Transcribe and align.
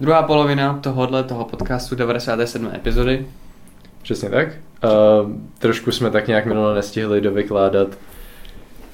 Druhá 0.00 0.22
polovina 0.22 0.78
tohohle, 0.82 1.24
toho 1.24 1.44
podcastu 1.44 1.94
97. 1.94 2.70
epizody. 2.74 3.26
Přesně 4.02 4.30
tak. 4.30 4.48
Uh, 4.84 5.30
trošku 5.58 5.92
jsme 5.92 6.10
tak 6.10 6.26
nějak 6.26 6.46
minule 6.46 6.74
nestihli 6.74 7.20
dovykládat 7.20 7.88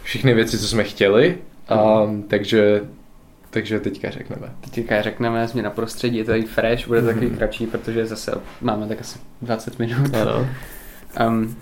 všechny 0.03 0.35
věci, 0.35 0.59
co 0.59 0.69
jsme 0.69 0.85
chtěli, 0.85 1.39
um, 2.05 2.23
takže, 2.23 2.83
takže 3.51 3.81
teďka 3.81 4.11
řekneme. 4.11 4.49
Teďka 4.75 5.03
řekneme, 5.03 5.49
změna 5.49 5.71
prostředí, 5.71 6.17
je 6.17 6.25
to 6.25 6.35
i 6.35 6.43
fresh, 6.43 6.87
bude 6.89 7.01
to 7.01 7.07
takový 7.07 7.27
Mhm. 7.27 7.37
kratší, 7.37 7.67
protože 7.67 8.07
zase 8.07 8.35
máme 8.61 8.87
tak 8.89 9.01
asi 9.01 9.19
20 9.43 9.79
minut. 9.79 10.15
Ano. 10.15 10.47
Um, 11.29 11.57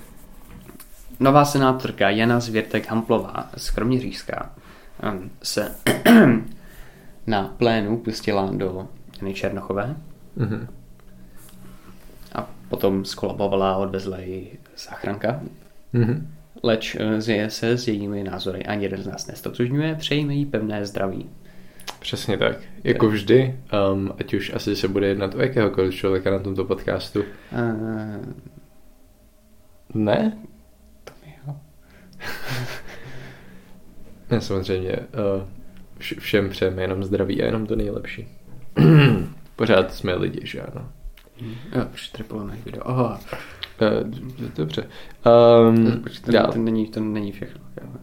nová 1.21 1.45
senátorka 1.45 2.11
Jana 2.11 2.41
Zvěrtek 2.41 2.91
Hamplová 2.91 3.51
z 3.57 3.71
Kroměřížská 3.71 4.51
um, 5.13 5.31
se 5.43 5.73
na 7.27 7.55
plénu 7.57 7.97
pustila 7.97 8.51
do 8.53 8.89
Jany 9.23 9.35
Černochové 9.35 9.97
Mhm. 10.37 10.67
a 12.35 12.51
potom 12.69 13.05
skolabovala 13.05 13.73
a 13.73 13.77
odvezla 13.77 14.19
ji 14.19 14.59
záchranka. 14.79 15.41
Mhm. 15.93 16.33
Leč 16.63 16.97
eh, 17.01 17.21
zje 17.21 17.51
se 17.51 17.71
s 17.79 17.89
jejími 17.89 18.25
názory 18.25 18.65
ani 18.65 18.85
jeden 18.85 19.03
z 19.03 19.07
nás 19.07 19.27
nestotožňuje, 19.27 19.95
přejíme 19.95 20.35
jí 20.35 20.47
pevné 20.47 20.87
zdraví. 20.87 21.31
Přesně 22.01 22.39
tak. 22.39 22.57
Jako 22.85 23.09
vždy, 23.09 23.61
um, 23.93 24.13
ať 24.21 24.35
už 24.35 24.53
asi 24.55 24.77
se 24.77 24.89
bude 24.89 25.07
jednat 25.07 25.35
o 25.35 25.41
jakéhokoliv 25.43 25.95
člověka 25.95 26.31
na 26.31 26.39
tomto 26.39 26.65
podcastu. 26.65 27.21
Uh, 27.21 27.27
Ne? 29.95 30.37
to 31.05 31.13
mi 31.27 31.35
jo. 31.47 31.57
Ne, 34.31 34.41
samozřejmě. 34.41 34.91
Uh, 34.97 35.43
vš- 35.99 36.21
všem 36.21 36.49
přejeme 36.51 36.83
jenom 36.83 37.05
zdraví 37.05 37.43
a 37.43 37.47
jenom 37.47 37.67
to 37.67 37.77
nejlepší. 37.77 38.29
Pořád 39.57 39.95
jsme 39.95 40.15
lidi, 40.15 40.41
že 40.47 40.61
ano. 40.63 40.89
Jo, 41.77 41.87
už 41.95 42.09
tripolové 42.09 42.57
video. 42.65 42.89
Aha. 42.89 43.21
Uh, 43.81 44.11
d- 44.11 44.49
dobře. 44.57 44.89
Um, 45.69 46.03
Počkej, 46.03 46.41
to, 46.41 46.53
to, 46.53 46.59
není, 46.59 46.87
to 46.87 47.01
není 47.01 47.33
všechno. 47.33 47.61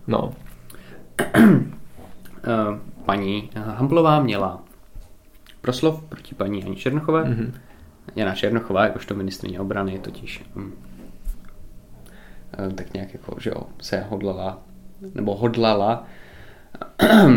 No. 0.07 0.33
Eh, 2.43 2.79
paní 3.05 3.49
Hamplová 3.55 4.21
měla 4.21 4.63
proslov 5.61 6.03
proti 6.03 6.35
paní 6.35 6.63
Ani 6.63 6.75
Černochové. 6.75 7.23
Mm-hmm. 7.23 7.29
Mhm. 7.37 7.53
Jana 8.15 8.35
Černochová, 8.35 8.83
jakožto 8.83 9.15
ministrině 9.15 9.59
obrany, 9.59 9.99
totiž 9.99 10.43
um, 10.55 10.73
tak 12.75 12.93
nějak 12.93 13.13
jako, 13.13 13.35
že 13.39 13.49
jo, 13.49 13.63
se 13.81 14.05
hodlala, 14.09 14.61
nebo 15.13 15.35
hodlala 15.35 16.03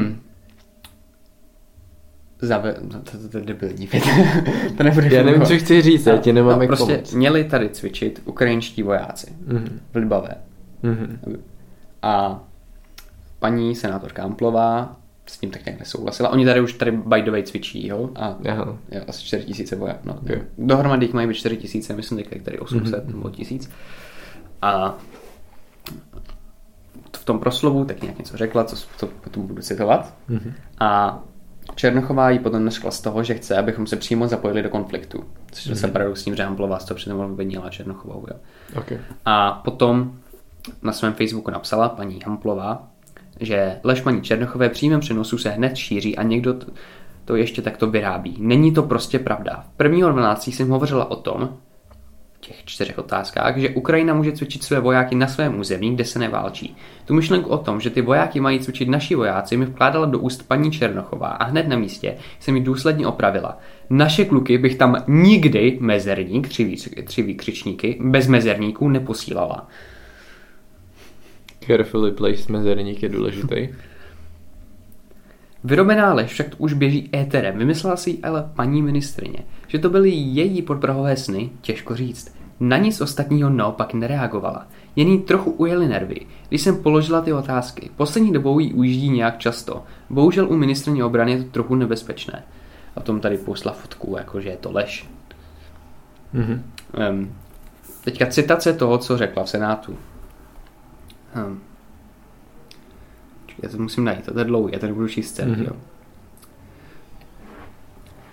zave... 2.42 2.74
no, 2.92 3.00
to, 3.00 3.18
to, 3.18 3.28
to 3.28 3.38
je 3.38 3.44
debilní 3.44 3.86
věc. 3.86 4.04
to 4.76 4.82
nebude 4.82 5.08
Já 5.16 5.22
nevím, 5.22 5.42
co 5.42 5.58
chci 5.58 5.82
říct, 5.82 6.06
já 6.06 6.16
ti 6.16 6.32
nemám 6.32 6.60
no, 6.60 6.66
prostě 6.66 6.92
pomoct. 6.94 7.12
měli 7.14 7.44
tady 7.44 7.68
cvičit 7.68 8.22
ukrajinští 8.24 8.82
vojáci 8.82 9.32
Mhm. 9.46 9.80
v 9.92 9.96
Libavé. 9.96 10.28
Mhm. 10.82 11.18
A 12.02 12.40
paní 13.38 13.74
senátorka 13.74 14.22
Amplová 14.22 14.96
s 15.26 15.38
tím 15.38 15.50
tak 15.50 15.64
nějak 15.66 15.78
nesouhlasila. 15.80 16.28
Oni 16.28 16.44
tady 16.44 16.60
už 16.60 16.72
tady 16.72 16.90
by 16.90 17.22
the 17.22 17.30
way 17.30 17.42
cvičí, 17.42 17.86
jo? 17.88 18.10
A 18.16 18.36
Aha. 18.50 18.76
jo, 18.92 19.00
asi 19.08 19.24
4 19.24 19.44
tisíce 19.44 19.76
vojáků. 19.76 20.00
No. 20.08 20.14
Okay. 20.14 20.42
Dohromady 20.58 21.06
jich 21.06 21.14
mají 21.14 21.28
být 21.28 21.34
4 21.34 21.56
tisíce, 21.56 21.96
myslím 21.96 22.18
teďka 22.18 22.36
tady 22.44 22.58
800 22.58 23.04
Mhm. 23.04 23.16
nebo 23.16 23.30
1000. 23.30 23.70
A 24.62 24.98
v 27.16 27.24
tom 27.24 27.38
proslovu 27.38 27.84
tak 27.84 28.02
nějak 28.02 28.18
něco 28.18 28.36
řekla, 28.36 28.64
co, 28.64 28.76
co 28.96 29.06
potom 29.06 29.46
budu 29.46 29.62
citovat. 29.62 30.14
Mhm. 30.28 30.52
A 30.80 31.18
Černochová 31.74 32.30
jí 32.30 32.38
potom 32.38 32.64
nešla 32.64 32.90
z 32.90 33.00
toho, 33.00 33.22
že 33.22 33.34
chce, 33.34 33.56
abychom 33.56 33.86
se 33.86 33.96
přímo 33.96 34.28
zapojili 34.28 34.62
do 34.62 34.68
konfliktu. 34.68 35.24
Což 35.52 35.66
mm-hmm. 35.66 35.92
paradoxní, 35.92 36.36
že 36.36 36.44
Amplová 36.44 36.78
z 36.78 36.84
toho 36.84 36.96
přitom 36.96 37.20
obvinila 37.20 37.70
Černochovou. 37.70 38.26
Jo. 38.30 38.36
Okay. 38.78 38.98
A 39.24 39.52
potom 39.52 40.18
na 40.82 40.92
svém 40.92 41.12
Facebooku 41.12 41.50
napsala 41.50 41.88
paní 41.88 42.20
Hamplová, 42.26 42.88
že 43.40 43.80
lež 43.84 44.00
paní 44.00 44.22
Černochové 44.22 44.68
přímém 44.68 45.00
přenosu 45.00 45.38
se 45.38 45.50
hned 45.50 45.76
šíří 45.76 46.16
a 46.16 46.22
někdo 46.22 46.54
to, 46.54 46.66
to 47.24 47.36
ještě 47.36 47.62
takto 47.62 47.90
vyrábí. 47.90 48.36
Není 48.38 48.72
to 48.72 48.82
prostě 48.82 49.18
pravda. 49.18 49.64
V 49.72 49.76
první 49.76 50.00
12. 50.00 50.48
jsem 50.48 50.68
hovořila 50.68 51.10
o 51.10 51.16
tom, 51.16 51.56
těch 52.46 52.64
čtyřech 52.64 52.98
otázkách, 52.98 53.56
že 53.56 53.68
Ukrajina 53.68 54.14
může 54.14 54.32
cvičit 54.32 54.62
své 54.62 54.80
vojáky 54.80 55.14
na 55.14 55.26
svém 55.26 55.60
území, 55.60 55.94
kde 55.94 56.04
se 56.04 56.18
neválčí. 56.18 56.76
Tu 57.04 57.14
myšlenku 57.14 57.50
o 57.50 57.58
tom, 57.58 57.80
že 57.80 57.90
ty 57.90 58.00
vojáky 58.02 58.40
mají 58.40 58.60
cvičit 58.60 58.88
naši 58.88 59.14
vojáci, 59.14 59.56
mi 59.56 59.64
vkládala 59.64 60.06
do 60.06 60.18
úst 60.18 60.48
paní 60.48 60.72
Černochová 60.72 61.28
a 61.28 61.44
hned 61.44 61.68
na 61.68 61.76
místě 61.76 62.16
jsem 62.40 62.56
ji 62.56 62.62
důsledně 62.62 63.06
opravila. 63.06 63.58
Naše 63.90 64.24
kluky 64.24 64.58
bych 64.58 64.76
tam 64.76 65.04
nikdy 65.08 65.78
mezerník, 65.80 66.48
tři, 66.48 66.64
výc- 66.64 67.04
tři 67.04 67.22
výkřičníky, 67.22 67.98
bez 68.00 68.26
mezerníků 68.26 68.88
neposílala. 68.88 69.68
Carefully 71.66 72.12
placed 72.12 72.48
mezerník 72.48 73.02
je 73.02 73.08
důležitý. 73.08 73.68
Vyrobená 75.64 76.14
lež 76.14 76.30
však 76.30 76.46
už 76.58 76.72
běží 76.72 77.10
éterem. 77.16 77.58
Vymyslela 77.58 77.96
si 77.96 78.10
ji 78.10 78.18
ale 78.22 78.50
paní 78.54 78.82
ministrině. 78.82 79.38
Že 79.66 79.78
to 79.78 79.90
byly 79.90 80.10
její 80.10 80.62
podprahové 80.62 81.16
sny, 81.16 81.50
těžko 81.60 81.96
říct. 81.96 82.34
Na 82.60 82.76
nic 82.76 83.00
ostatního 83.00 83.50
naopak 83.50 83.94
nereagovala. 83.94 84.66
Jen 84.96 85.08
jí 85.08 85.18
trochu 85.18 85.50
ujeli 85.50 85.88
nervy, 85.88 86.16
když 86.48 86.62
jsem 86.62 86.82
položila 86.82 87.20
ty 87.20 87.32
otázky. 87.32 87.90
Poslední 87.96 88.32
dobou 88.32 88.58
jí 88.58 88.74
ujíždí 88.74 89.08
nějak 89.08 89.38
často. 89.38 89.84
Bohužel 90.10 90.48
u 90.48 90.56
ministrině 90.56 91.04
obrany 91.04 91.32
je 91.32 91.44
to 91.44 91.50
trochu 91.50 91.74
nebezpečné. 91.74 92.44
A 92.96 93.00
tom 93.00 93.20
tady 93.20 93.38
pousla 93.38 93.72
fotku, 93.72 94.14
jakože 94.18 94.48
je 94.48 94.56
to 94.56 94.72
lež. 94.72 95.08
Mhm. 96.32 96.64
Um, 97.10 97.34
teďka 98.04 98.26
citace 98.26 98.72
toho, 98.72 98.98
co 98.98 99.18
řekla 99.18 99.44
v 99.44 99.48
Senátu. 99.48 99.96
Um, 101.46 101.60
já 103.62 103.68
to 103.68 103.78
musím 103.78 104.04
najít, 104.04 104.24
to 104.32 104.38
je 104.38 104.44
dlouhý, 104.44 104.72
já 104.72 104.78
to 104.78 104.86
nebudu 104.86 105.08
číst 105.08 105.32
celý, 105.32 105.50
Mhm. 105.52 105.62
jo. 105.64 105.72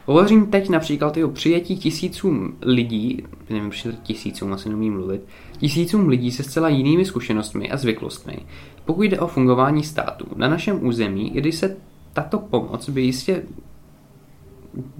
Hovořím 0.05 0.45
teď 0.47 0.69
například 0.69 1.17
o 1.17 1.27
přijetí 1.29 1.77
tisícům 1.77 2.57
lidí, 2.61 3.23
nevím, 3.49 3.69
proč 3.69 3.87
tisícům, 4.03 4.53
asi 4.53 4.69
nemím 4.69 4.93
mluvit, 4.93 5.21
tisícům 5.57 6.07
lidí 6.07 6.31
se 6.31 6.43
zcela 6.43 6.69
jinými 6.69 7.05
zkušenostmi 7.05 7.71
a 7.71 7.77
zvyklostmi. 7.77 8.37
Pokud 8.85 9.03
jde 9.03 9.19
o 9.19 9.27
fungování 9.27 9.83
státu 9.83 10.25
na 10.35 10.49
našem 10.49 10.85
území, 10.87 11.35
i 11.37 11.41
když 11.41 11.55
se 11.55 11.77
tato 12.13 12.39
pomoc 12.39 12.89
by 12.89 13.01
jistě 13.01 13.43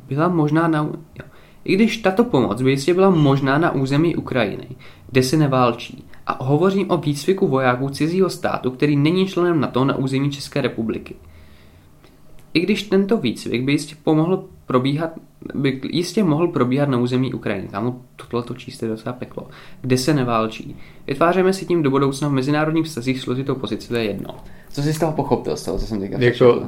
byla 0.08 0.28
možná 0.28 0.68
na... 0.68 0.80
Jo. 1.20 1.26
I 1.66 1.76
když 1.76 1.98
tato 1.98 2.24
pomoc 2.24 2.62
by 2.62 2.72
jistě 2.72 2.94
byla 2.94 3.10
možná 3.10 3.58
na 3.58 3.72
území 3.72 4.16
Ukrajiny, 4.16 4.68
kde 5.12 5.24
se 5.24 5.38
neválčí. 5.38 6.04
A 6.30 6.44
hovořím 6.44 6.92
o 6.92 6.98
výcviku 6.98 7.48
vojáků 7.48 7.90
cizího 7.90 8.30
státu, 8.30 8.72
který 8.72 8.96
není 8.96 9.28
členem 9.28 9.60
NATO 9.60 9.86
na 9.86 9.96
území 9.96 10.32
České 10.32 10.62
republiky. 10.62 11.16
I 12.54 12.60
když 12.60 12.84
tento 12.84 13.18
výcvik 13.18 13.64
by 13.64 13.72
jistě 13.72 13.96
pomohl 14.04 14.46
probíhat, 14.66 15.10
by 15.56 15.82
jistě 15.84 16.24
mohl 16.24 16.48
probíhat 16.48 16.90
na 16.90 16.98
území 16.98 17.34
Ukrajiny. 17.34 17.68
Tam 17.68 18.02
tohle 18.16 18.44
to 18.44 18.54
číst 18.54 18.82
je 18.82 18.90
docela 18.90 19.14
peklo. 19.14 19.48
Kde 19.82 19.98
se 19.98 20.14
neválčí. 20.14 20.76
Vytváříme 21.08 21.54
si 21.54 21.66
tím 21.66 21.84
do 21.84 21.90
budoucna 21.90 22.28
v 22.28 22.32
mezinárodních 22.32 22.86
vztazích 22.86 23.22
složitou 23.22 23.56
pozici, 23.56 23.88
to 23.88 23.96
je 23.96 24.04
jedno. 24.04 24.36
Co 24.70 24.82
jsi 24.82 24.94
z 24.94 25.00
toho 25.00 25.12
pochopil, 25.12 25.56
z 25.56 25.66
toho, 25.66 25.80
co 25.80 25.86
jsem 25.86 26.00
teďka 26.00 26.18
Jako, 26.20 26.64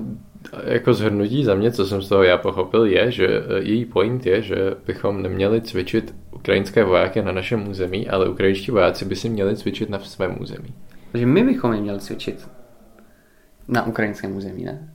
jako 0.63 0.93
zhrnutí 0.93 1.43
za 1.43 1.55
mě, 1.55 1.71
co 1.71 1.85
jsem 1.85 2.01
z 2.01 2.09
toho 2.09 2.23
já 2.23 2.37
pochopil, 2.37 2.85
je, 2.85 3.11
že 3.11 3.27
její 3.59 3.85
point 3.85 4.25
je, 4.25 4.41
že 4.41 4.55
bychom 4.87 5.21
neměli 5.21 5.61
cvičit 5.61 6.15
ukrajinské 6.41 6.83
vojáky 6.83 7.21
na 7.21 7.31
našem 7.31 7.67
území, 7.67 8.09
ale 8.09 8.29
ukrajinští 8.29 8.71
vojáci 8.71 9.05
by 9.05 9.15
si 9.15 9.29
měli 9.29 9.55
cvičit 9.55 9.89
na 9.89 9.99
svém 9.99 10.41
území. 10.41 10.73
Takže 11.11 11.25
my 11.25 11.43
bychom 11.43 11.73
je 11.73 11.81
měli 11.81 11.99
cvičit 11.99 12.49
na 13.67 13.85
ukrajinském 13.85 14.35
území, 14.35 14.63
ne? 14.63 14.93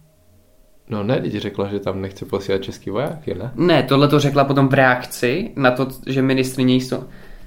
No 0.88 1.02
ne, 1.02 1.20
teď 1.20 1.32
řekla, 1.32 1.68
že 1.68 1.80
tam 1.80 2.02
nechce 2.02 2.24
posílat 2.24 2.62
český 2.62 2.90
vojáky, 2.90 3.34
ne? 3.34 3.50
Ne, 3.54 3.82
tohle 3.82 4.08
to 4.08 4.20
řekla 4.20 4.44
potom 4.44 4.68
v 4.68 4.74
reakci 4.74 5.50
na 5.56 5.70
to, 5.70 5.88
že 6.06 6.22
ministrině 6.22 6.86
to... 6.88 7.04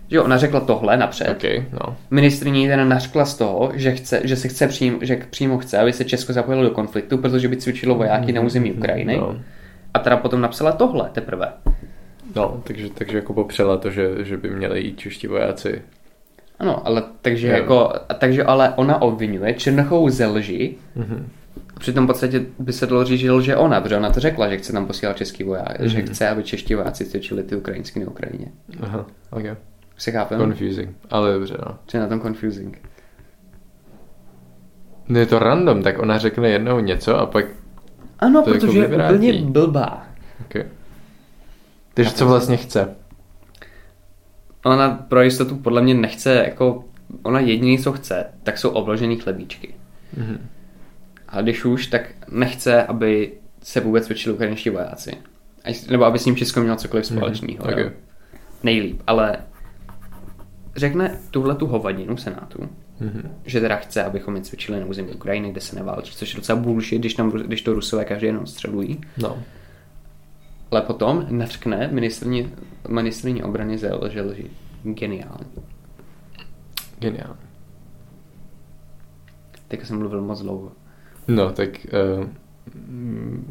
Že 0.07 0.15
jo, 0.17 0.23
ona 0.23 0.37
řekla 0.37 0.59
tohle 0.59 0.97
napřed. 0.97 1.29
OK, 1.29 1.43
no. 1.71 1.97
Ministrině 2.11 2.69
teda 2.69 2.85
nařkla 2.85 3.25
z 3.25 3.35
toho, 3.35 3.71
že, 3.73 3.91
chce, 3.91 4.21
že 4.23 4.35
se 4.35 4.47
chce 4.47 4.67
přím, 4.67 4.99
že 5.01 5.25
přímo 5.29 5.57
chce, 5.57 5.77
aby 5.77 5.93
se 5.93 6.05
Česko 6.05 6.33
zapojilo 6.33 6.63
do 6.63 6.71
konfliktu, 6.71 7.17
protože 7.17 7.47
by 7.47 7.57
cvičilo 7.57 7.95
vojáky 7.95 8.31
na 8.31 8.41
území 8.41 8.71
Ukrajiny. 8.71 9.17
No. 9.17 9.39
A 9.93 9.99
teda 9.99 10.17
potom 10.17 10.41
napsala 10.41 10.71
tohle 10.71 11.09
teprve. 11.13 11.53
No, 12.35 12.61
takže, 12.63 12.89
takže 12.89 13.17
jako 13.17 13.33
popřela 13.33 13.77
to, 13.77 13.89
že, 13.89 14.09
že 14.25 14.37
by 14.37 14.49
měli 14.49 14.81
jít 14.81 14.99
čeští 14.99 15.27
vojáci. 15.27 15.81
Ano, 16.59 16.87
ale 16.87 17.03
takže 17.21 17.47
Jo. 17.47 17.53
jako, 17.53 17.93
takže 18.17 18.43
ale 18.43 18.73
ona 18.75 19.01
obvinuje 19.01 19.53
Černochovou 19.53 20.09
ze 20.09 20.25
lži, 20.25 20.75
Mhm. 20.95 21.27
Přitom 21.79 22.03
v 22.03 22.07
podstatě 22.07 22.45
by 22.59 22.73
se 22.73 22.87
dalo 22.87 23.03
říct, 23.05 23.19
že 23.19 23.31
lže 23.31 23.55
ona, 23.55 23.81
protože 23.81 23.97
ona 23.97 24.09
to 24.09 24.19
řekla, 24.19 24.49
že 24.49 24.57
chce 24.57 24.73
tam 24.73 24.85
posílat 24.87 25.17
český 25.17 25.43
voják, 25.43 25.77
že 25.81 26.01
chce, 26.01 26.29
aby 26.29 26.43
čeští 26.43 26.75
vojáci 26.75 27.05
cvičili 27.05 27.43
ty 27.43 27.55
ukrajinský 27.55 27.99
na 27.99 28.07
Ukrajině. 28.07 28.51
Aha, 28.81 29.05
ok. 29.31 29.43
Si 29.97 30.11
chápem? 30.11 30.39
Confusing, 30.39 30.89
ale 31.09 31.33
dobře, 31.33 31.57
no. 31.67 31.77
Co 31.87 31.97
je 31.97 32.01
na 32.01 32.07
tom 32.09 32.21
confusing? 32.21 32.77
No 35.07 35.19
je 35.19 35.25
to 35.25 35.39
random, 35.39 35.83
tak 35.83 35.99
ona 35.99 36.17
řekne 36.17 36.49
jednou 36.49 36.79
něco 36.79 37.19
a 37.19 37.25
pak... 37.25 37.45
Ano, 38.19 38.39
jako 38.39 38.51
protože 38.59 38.79
je 38.79 38.87
vyvrátí. 38.87 39.15
úplně 39.15 39.33
blbá. 39.33 40.07
Okay. 40.45 40.63
Takže 41.93 42.11
co 42.11 42.27
vlastně 42.27 42.57
chce? 42.57 42.95
Ona 44.65 45.05
pro 45.07 45.21
jistotu 45.21 45.55
podle 45.55 45.81
mě 45.81 45.93
nechce, 45.93 46.33
jako 46.33 46.83
ona 47.23 47.39
jediný, 47.39 47.79
co 47.79 47.91
chce, 47.91 48.25
tak 48.43 48.57
jsou 48.57 48.69
obložený 48.69 49.17
chlebíčky. 49.17 49.75
Mm-hmm. 50.17 50.37
A 51.27 51.41
když 51.41 51.65
už, 51.65 51.87
tak 51.87 52.01
nechce, 52.31 52.83
aby 52.83 53.31
se 53.63 53.79
vůbec 53.79 54.05
cvičili 54.05 54.35
ukrajinští 54.35 54.69
vojáci. 54.69 55.11
Nebo 55.89 56.05
aby 56.05 56.19
s 56.19 56.25
ním 56.25 56.35
Česko 56.35 56.61
mělo 56.61 56.77
cokoliv 56.77 57.11
mhm. 57.11 57.17
společného. 57.17 57.63
Mm-hmm. 57.63 57.71
Okay. 57.71 57.91
Nejlíp. 58.63 59.01
Ale 59.07 59.37
řekne 60.75 61.19
tuhle 61.31 61.55
tu 61.55 61.67
hovadinu 61.67 62.17
Senátu, 62.17 62.69
mm-hmm. 63.01 63.29
že 63.45 63.61
teda 63.61 63.75
chce, 63.75 64.03
abychom 64.03 64.35
je 64.35 64.41
cvičili 64.41 64.79
na 64.79 64.85
území 64.85 65.11
Ukrajiny, 65.11 65.51
kde 65.51 65.61
se 65.61 65.75
neválčí, 65.75 66.15
což 66.15 66.33
je 66.33 66.39
docela 66.39 66.59
bullshit, 66.59 66.99
když, 66.99 67.13
tam, 67.13 67.31
když 67.31 67.61
to 67.61 67.73
Rusové 67.73 68.05
každý 68.05 68.27
jenom 68.27 68.45
střelují. 68.45 69.01
No. 69.17 69.37
Ale 70.71 70.81
potom 70.81 71.25
nařkne 71.29 71.89
ministrní, 71.91 72.53
ministrní 72.89 73.43
obrany 73.43 73.77
Zel, 73.77 74.09
že 74.09 74.21
lží. 74.21 74.49
Geniální. 74.83 75.45
Geniální. 76.99 77.39
Teďka 79.67 79.85
jsem 79.85 79.99
mluvil 79.99 80.21
moc 80.21 80.41
dlouho. 80.41 80.71
No, 81.27 81.51
tak 81.51 81.69
uh, 82.19 82.25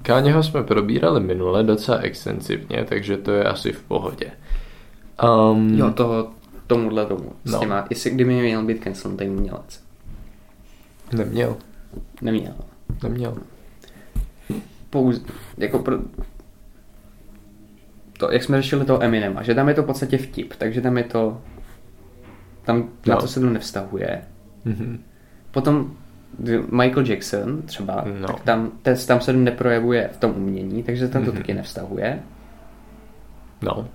Káněho 0.03 0.43
jsme 0.43 0.63
probírali 0.63 1.21
minule 1.21 1.63
docela 1.63 1.99
extensivně, 1.99 2.87
takže 2.89 3.17
to 3.17 3.31
je 3.33 3.45
asi 3.45 3.73
v 3.73 3.83
pohodě. 3.83 4.31
Um, 5.53 5.79
jo, 5.79 5.91
toho, 5.91 6.31
tomuhle 6.67 7.07
tomu. 7.07 7.33
No. 7.45 7.59
S 7.59 7.61
těma, 7.61 7.87
jestli 7.91 8.11
kdyby 8.11 8.35
měl 8.35 8.65
být 8.65 8.81
ten 8.81 8.95
umělec. 9.31 9.83
Neměl. 11.13 11.57
Neměl. 12.23 12.55
Neměl. 13.03 13.37
Pouze, 14.91 15.21
jako 15.59 15.79
pro, 15.79 15.99
to, 18.19 18.33
jak 18.33 18.43
jsme 18.43 18.63
řešili 18.63 18.85
toho 18.85 19.03
Eminema, 19.03 19.43
že 19.43 19.55
tam 19.55 19.69
je 19.69 19.75
to 19.75 19.83
v 19.83 19.87
podstatě 19.87 20.19
vtip, 20.19 20.55
takže 20.57 20.81
tam 20.81 20.99
je 20.99 21.05
to, 21.05 21.41
tam 22.65 22.79
no. 22.79 23.15
na 23.15 23.17
to 23.17 23.29
se 23.29 23.41
to 23.41 23.47
nevztahuje. 23.47 24.23
Mm-hmm. 24.67 24.99
Potom 25.51 25.97
Michael 26.73 27.07
Jackson 27.07 27.63
třeba, 27.63 28.05
no. 28.21 28.27
tak 28.27 28.41
tam, 28.41 28.73
tam 29.07 29.21
se 29.21 29.33
neprojevuje 29.33 30.11
v 30.13 30.17
tom 30.17 30.35
umění, 30.37 30.83
takže 30.83 31.09
tam 31.09 31.25
to 31.25 31.33
mm-hmm. 31.33 31.37
taky 31.37 31.55
nevztahuje. 31.55 32.21
No. 33.63 33.89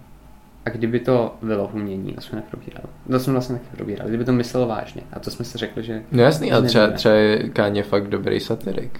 A 0.65 0.69
kdyby 0.69 0.99
to 0.99 1.35
bylo 1.41 1.71
umění, 1.73 2.13
to 2.13 2.21
jsme 2.21 2.35
neprobírali. 2.35 2.87
To 3.11 3.19
jsme 3.19 3.33
vlastně 3.33 3.55
taky 3.55 3.75
probírali. 3.75 4.09
Kdyby 4.09 4.25
to 4.25 4.33
myslel 4.33 4.65
vážně. 4.65 5.01
A 5.13 5.19
to 5.19 5.31
jsme 5.31 5.45
si 5.45 5.57
řekli, 5.57 5.83
že... 5.83 6.03
No 6.11 6.23
jasný, 6.23 6.51
ale 6.51 6.67
třeba, 6.67 6.87
třeba 6.87 7.15
je 7.15 7.49
Káně 7.49 7.83
fakt 7.83 8.07
dobrý 8.07 8.39
satirik. 8.39 8.99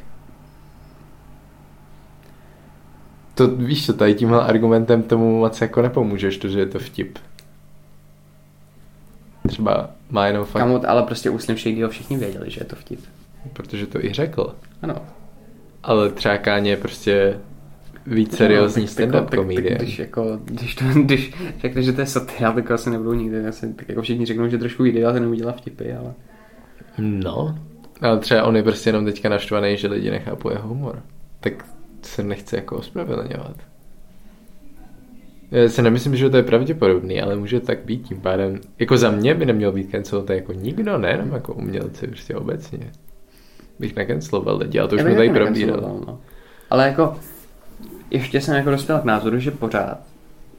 To 3.35 3.47
víš 3.47 3.85
co, 3.85 3.93
tady 3.93 4.15
tímhle 4.15 4.43
argumentem 4.43 5.03
tomu 5.03 5.39
moc 5.39 5.61
jako 5.61 5.81
nepomůžeš, 5.81 6.37
to, 6.37 6.47
že 6.47 6.59
je 6.59 6.65
to 6.65 6.79
vtip. 6.79 7.19
Třeba 9.47 9.89
má 10.09 10.27
jenom 10.27 10.45
fakt... 10.45 10.61
Kamu, 10.61 10.89
ale 10.89 11.03
prostě 11.03 11.29
u 11.29 11.39
Slim 11.39 11.57
Shadyho 11.57 11.89
všichni 11.89 12.17
věděli, 12.17 12.49
že 12.49 12.61
je 12.61 12.65
to 12.65 12.75
vtip. 12.75 12.99
Protože 13.53 13.87
to 13.87 14.05
i 14.05 14.13
řekl. 14.13 14.55
Ano. 14.81 14.95
Ale 15.83 16.09
třeba 16.09 16.37
Káně 16.37 16.69
je 16.69 16.77
prostě 16.77 17.39
víc 18.07 18.37
seriózní 18.37 18.87
stand-up 18.87 19.35
komedie. 19.35 19.75
Když, 19.75 19.99
jako, 19.99 20.39
když, 20.45 20.75
to, 20.75 20.85
když 20.93 21.33
řekne, 21.59 21.81
že 21.81 21.93
to 21.93 22.01
je 22.01 22.07
satira, 22.07 22.51
tak 22.51 22.71
asi 22.71 22.89
nebudou 22.89 23.13
nikdy. 23.13 23.45
Asi, 23.45 23.73
tak 23.73 23.89
jako 23.89 24.01
všichni 24.01 24.25
řeknou, 24.25 24.47
že 24.47 24.57
trošku 24.57 24.85
ideál, 24.85 25.13
ten 25.13 25.25
udělá 25.25 25.51
vtipy, 25.51 25.93
ale... 25.93 26.13
No, 26.97 27.57
ale 28.01 28.19
třeba 28.19 28.43
on 28.43 28.55
je 28.55 28.63
prostě 28.63 28.89
jenom 28.89 29.05
teďka 29.05 29.29
naštvaný, 29.29 29.77
že 29.77 29.87
lidi 29.87 30.11
nechápou 30.11 30.49
jeho 30.49 30.67
humor. 30.67 31.01
Tak 31.39 31.65
se 32.05 32.23
nechce 32.23 32.55
jako 32.55 32.77
ospravedlňovat. 32.77 33.55
Já 35.51 35.69
si 35.69 35.81
nemyslím, 35.81 36.15
že 36.15 36.29
to 36.29 36.37
je 36.37 36.43
pravděpodobný, 36.43 37.21
ale 37.21 37.35
může 37.35 37.59
tak 37.59 37.85
být 37.85 38.07
tím 38.07 38.21
pádem. 38.21 38.61
Jako 38.79 38.97
za 38.97 39.11
mě 39.11 39.35
by 39.35 39.45
neměl 39.45 39.71
být 39.71 39.91
cancel 39.91 40.21
to 40.21 40.33
jako 40.33 40.53
nikdo, 40.53 40.97
nejenom 40.97 41.31
jako 41.31 41.53
umělci, 41.53 42.07
prostě 42.07 42.35
obecně. 42.35 42.91
Bych 43.79 43.95
necanceloval 43.95 44.57
lidi, 44.57 44.79
ale 44.79 44.89
to 44.89 44.95
už 44.95 45.01
jsme 45.01 45.15
tady 45.15 45.29
probírali. 45.29 45.81
No. 45.81 46.19
Ale 46.69 46.87
jako 46.87 47.15
ještě 48.11 48.41
jsem 48.41 48.55
jako 48.55 48.69
dospěl 48.69 48.99
k 48.99 49.03
názoru, 49.03 49.39
že 49.39 49.51
pořád, 49.51 49.97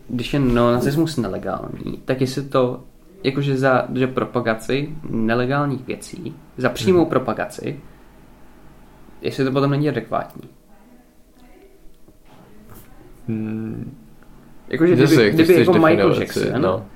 když 0.09 0.35
je 0.35 0.41
neonazismus 0.41 1.17
nelegální, 1.17 2.03
tak 2.05 2.21
jestli 2.21 2.43
to 2.43 2.81
jakože 3.25 3.57
za 3.57 3.87
že 3.95 4.07
propagaci 4.07 4.89
nelegálních 5.11 5.87
věcí, 5.87 6.35
za 6.57 6.69
přímou 6.69 7.01
hmm. 7.01 7.11
propagaci, 7.11 7.81
jestli 9.23 9.45
to 9.45 9.53
potom 9.53 9.71
není 9.71 9.89
adekvátní. 9.89 10.49
Hmm. 13.29 13.97
Jakože 14.69 14.95
kdyby, 14.95 15.31
kdyby 15.31 15.55
jako 15.61 15.73
Michael 15.73 16.15
Jackson 16.21 16.63
no. 16.63 16.87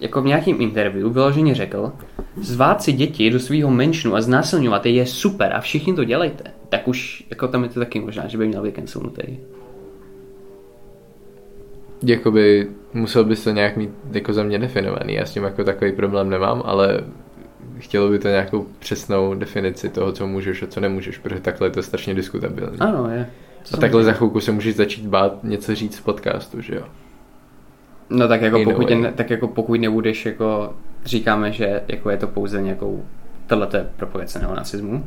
jako 0.00 0.22
v 0.22 0.26
nějakém 0.26 0.60
interview 0.60 1.12
vyloženě 1.12 1.54
řekl, 1.54 1.92
zvát 2.36 2.82
si 2.82 2.92
děti 2.92 3.30
do 3.30 3.40
svého 3.40 3.70
menšinu 3.70 4.14
a 4.14 4.20
znásilňovat 4.20 4.86
je, 4.86 4.92
je 4.92 5.06
super 5.06 5.52
a 5.52 5.60
všichni 5.60 5.94
to 5.94 6.04
dělejte, 6.04 6.44
tak 6.68 6.88
už 6.88 7.26
jako 7.30 7.48
tam 7.48 7.62
je 7.62 7.68
to 7.68 7.80
taky 7.80 8.00
možná, 8.00 8.28
že 8.28 8.38
by 8.38 8.48
měl 8.48 8.62
být 8.62 8.74
cancelnutý. 8.74 9.22
Jakoby 12.02 12.68
musel 12.92 13.24
bys 13.24 13.44
to 13.44 13.50
nějak 13.50 13.76
mít 13.76 13.90
jako 14.12 14.32
za 14.32 14.42
mě 14.42 14.58
definovaný. 14.58 15.14
Já 15.14 15.26
s 15.26 15.32
tím 15.32 15.42
jako 15.42 15.64
takový 15.64 15.92
problém 15.92 16.30
nemám, 16.30 16.62
ale 16.64 17.04
chtělo 17.78 18.08
by 18.08 18.18
to 18.18 18.28
nějakou 18.28 18.66
přesnou 18.78 19.34
definici 19.34 19.88
toho, 19.88 20.12
co 20.12 20.26
můžeš 20.26 20.62
a 20.62 20.66
co 20.66 20.80
nemůžeš, 20.80 21.18
protože 21.18 21.40
takhle 21.40 21.66
je 21.66 21.70
to 21.70 21.82
strašně 21.82 22.14
diskutabilní. 22.14 22.78
Ano, 22.78 23.10
je. 23.10 23.30
A 23.74 23.76
takhle 23.76 24.04
za 24.04 24.12
chvilku 24.12 24.40
se 24.40 24.52
můžeš 24.52 24.76
začít 24.76 25.06
bát 25.06 25.44
něco 25.44 25.74
říct 25.74 25.98
v 25.98 26.04
podcastu, 26.04 26.60
že 26.60 26.74
jo? 26.74 26.82
No 28.10 28.28
tak 28.28 28.42
jako, 28.42 28.64
pokud, 28.64 28.90
ne, 28.90 29.12
tak 29.12 29.30
jako 29.30 29.48
pokud 29.48 29.80
nebudeš 29.80 30.26
jako, 30.26 30.74
říkáme, 31.04 31.52
že 31.52 31.82
jako 31.88 32.10
je 32.10 32.16
to 32.16 32.26
pouze 32.26 32.62
nějakou, 32.62 33.04
tohle 33.46 33.68
je 33.74 33.88
propagace 33.96 34.38
neonacismu. 34.38 35.06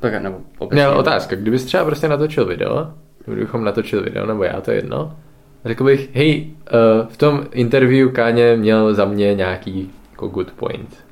Tak, 0.00 0.22
nebo 0.22 0.40
ne, 0.72 0.84
ale 0.84 0.96
otázka, 0.96 1.36
kdybys 1.36 1.64
třeba 1.64 1.84
prostě 1.84 2.08
natočil 2.08 2.46
video, 2.46 2.92
kdybychom 3.24 3.64
natočili 3.64 4.02
video, 4.02 4.26
nebo 4.26 4.44
já 4.44 4.60
to 4.60 4.70
jedno, 4.70 5.16
řekl 5.64 5.84
bych, 5.84 6.14
hej, 6.14 6.50
uh, 6.50 7.08
v 7.08 7.16
tom 7.16 7.46
interview 7.52 8.12
Káně 8.12 8.56
měl 8.56 8.94
za 8.94 9.04
mě 9.04 9.34
nějaký 9.34 9.90
jako 10.10 10.28
good 10.28 10.50
point. 10.52 11.05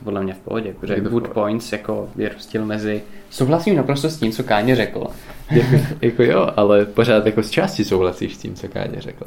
To 0.00 0.04
podle 0.04 0.22
mě 0.22 0.34
v 0.34 0.38
pohodě, 0.38 0.74
protože 0.80 1.00
good 1.00 1.28
points 1.28 1.72
jako 1.72 2.08
je 2.16 2.28
rozdíl 2.28 2.64
mezi 2.64 3.02
souhlasím 3.30 3.76
naprosto 3.76 4.10
s 4.10 4.16
tím, 4.16 4.32
co 4.32 4.42
Káně 4.42 4.76
řekl. 4.76 5.06
jako, 5.50 5.76
jako 6.02 6.22
jo, 6.22 6.48
ale 6.56 6.84
pořád 6.84 7.26
jako 7.26 7.42
z 7.42 7.50
části 7.50 7.84
souhlasíš 7.84 8.34
s 8.34 8.38
tím, 8.38 8.54
co 8.54 8.68
Káně 8.68 9.00
řekl. 9.00 9.26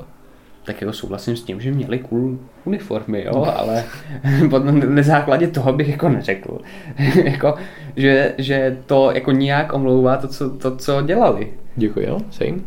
Tak 0.65 0.81
jako 0.81 0.93
souhlasím 0.93 1.35
s 1.35 1.43
tím, 1.43 1.61
že 1.61 1.71
měli 1.71 1.99
cool 1.99 2.37
uniformy, 2.65 3.23
jo, 3.23 3.53
ale 3.55 3.83
na 4.87 5.03
základě 5.03 5.47
toho 5.47 5.73
bych 5.73 5.89
jako 5.89 6.09
neřekl. 6.09 6.57
jako, 7.23 7.55
že, 7.95 8.35
že 8.37 8.77
to 8.85 9.11
jako 9.11 9.31
nějak 9.31 9.73
omlouvá 9.73 10.17
to, 10.17 10.27
co, 10.27 10.49
to, 10.49 10.75
co 10.75 11.01
dělali. 11.01 11.53
Děkuji, 11.75 12.07
jo, 12.07 12.19
same. 12.31 12.59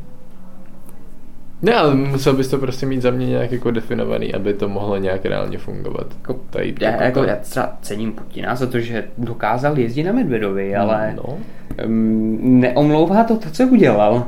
Ne, 1.63 1.75
ale 1.75 1.95
musel 1.95 2.33
bys 2.33 2.49
to 2.49 2.59
prostě 2.59 2.87
mít 2.87 3.03
za 3.03 3.11
mě 3.11 3.27
nějak 3.27 3.53
jako 3.53 3.71
definovaný, 3.71 4.35
aby 4.35 4.55
to 4.55 4.69
mohlo 4.69 4.97
nějak 4.97 5.25
reálně 5.25 5.59
fungovat. 5.59 6.07
Jako, 6.19 6.41
tady, 6.51 6.75
já, 6.81 6.91
jako, 6.91 7.03
jako, 7.03 7.23
já 7.25 7.37
třeba 7.37 7.73
cením 7.83 8.13
Putina 8.13 8.55
za 8.55 8.67
to, 8.67 8.81
že 8.81 9.05
dokázal 9.19 9.79
jezdit 9.79 10.05
na 10.05 10.13
Medvedovi, 10.13 10.75
no, 10.77 10.81
ale 10.81 11.15
no. 11.17 11.39
Um, 11.87 12.61
neomlouvá 12.61 13.25
to 13.25 13.37
to, 13.37 13.51
co 13.51 13.67
udělal. 13.67 14.25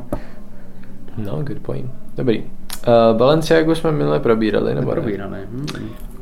No, 1.16 1.42
good 1.42 1.58
point. 1.58 1.90
Dobrý. 2.16 2.38
Uh, 2.42 3.18
Balenciagu 3.18 3.75
jsme 3.75 3.92
minule 3.92 4.20
probírali, 4.20 4.75
nebo 4.75 4.90
Neprobírali. 4.90 5.30
ne? 5.30 5.47
Hmm. 5.50 5.66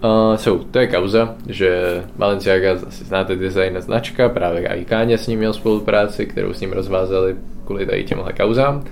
Uh, 0.04 0.36
so, 0.36 0.64
to 0.70 0.78
je 0.78 0.86
kauza, 0.86 1.34
že 1.48 2.02
Balenciaga, 2.16 2.72
asi 2.86 3.04
znáte 3.04 3.36
design 3.36 3.80
značka, 3.80 4.28
právě 4.28 4.68
i 4.68 4.84
Káně 4.84 5.18
s 5.18 5.26
ním 5.26 5.38
měl 5.38 5.52
spolupráci, 5.52 6.26
kterou 6.26 6.52
s 6.52 6.60
ním 6.60 6.72
rozvázali 6.72 7.36
kvůli 7.64 7.86
tady 7.86 8.04
těmhle 8.04 8.32
kauzám. 8.32 8.84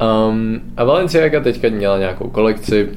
Um, 0.00 0.60
a 0.76 0.84
Valenciaga 0.84 1.40
teďka 1.40 1.68
měla 1.68 1.98
nějakou 1.98 2.28
kolekci 2.28 2.88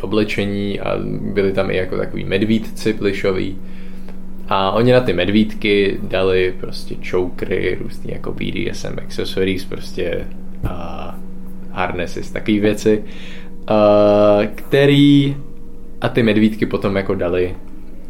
oblečení 0.00 0.80
a 0.80 0.98
byly 1.20 1.52
tam 1.52 1.70
i 1.70 1.76
jako 1.76 1.96
takový 1.96 2.24
medvídci 2.24 2.92
plišový. 2.92 3.58
A 4.48 4.70
oni 4.70 4.92
na 4.92 5.00
ty 5.00 5.12
medvídky 5.12 5.98
dali 6.02 6.54
prostě 6.60 6.96
chokery, 7.10 7.78
různý 7.80 8.12
jako 8.12 8.32
BDSM 8.32 8.98
accessories, 8.98 9.64
prostě 9.64 10.26
uh, 10.64 10.70
harnesses, 11.70 12.30
takové 12.30 12.58
věci, 12.58 13.04
uh, 13.70 14.46
který 14.54 15.36
a 16.00 16.08
ty 16.08 16.22
medvídky 16.22 16.66
potom 16.66 16.96
jako 16.96 17.14
dali 17.14 17.56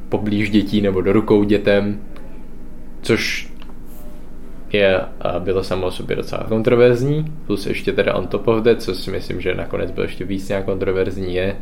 poblíž 0.09 0.51
dětí 0.51 0.81
nebo 0.81 1.01
do 1.01 1.13
rukou 1.13 1.45
dětem, 1.45 2.01
což 3.03 3.46
je, 4.75 5.01
bylo 5.39 5.65
samo 5.65 5.87
o 5.87 5.91
sobě 5.91 6.17
docela 6.17 6.45
kontroverzní, 6.49 7.25
plus 7.47 7.67
ještě 7.67 7.93
teda 7.93 8.15
on 8.15 8.27
top 8.27 8.49
of 8.49 8.65
that, 8.65 8.83
co 8.83 8.95
si 8.95 9.11
myslím, 9.11 9.41
že 9.41 9.55
nakonec 9.55 9.91
bylo 9.91 10.05
ještě 10.05 10.25
víc 10.25 10.49
nějak 10.49 10.65
kontroverzní, 10.65 11.35
je, 11.35 11.57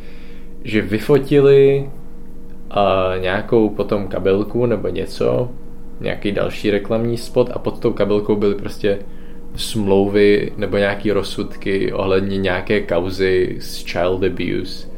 že 0.64 0.82
vyfotili 0.82 1.90
a 2.70 3.12
nějakou 3.20 3.68
potom 3.68 4.08
kabelku 4.08 4.66
nebo 4.66 4.88
něco, 4.88 5.50
nějaký 6.00 6.32
další 6.32 6.70
reklamní 6.70 7.16
spot 7.16 7.50
a 7.54 7.58
pod 7.58 7.78
tou 7.78 7.92
kabelkou 7.92 8.36
byly 8.36 8.54
prostě 8.54 8.98
smlouvy 9.56 10.52
nebo 10.56 10.76
nějaký 10.76 11.12
rozsudky 11.12 11.92
ohledně 11.92 12.38
nějaké 12.38 12.80
kauzy 12.80 13.56
z 13.60 13.84
child 13.84 14.22
abuse, 14.22 14.88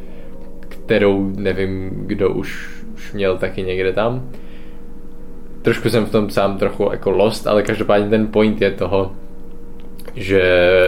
kterou 0.61 1.33
nevím, 1.37 1.91
kdo 1.91 2.31
už, 2.31 2.83
už 2.95 3.13
měl 3.13 3.39
taky 3.39 3.63
někde 3.63 3.93
tam. 3.93 4.31
Trošku 5.67 5.91
jsem 5.91 6.07
v 6.07 6.11
tom 6.11 6.31
sám 6.31 6.59
trochu 6.59 6.89
jako 6.93 7.11
lost, 7.11 7.47
ale 7.47 7.63
každopádně 7.63 8.11
ten 8.11 8.27
point 8.27 8.61
je 8.61 8.71
toho, 8.71 9.13
že, 10.15 10.43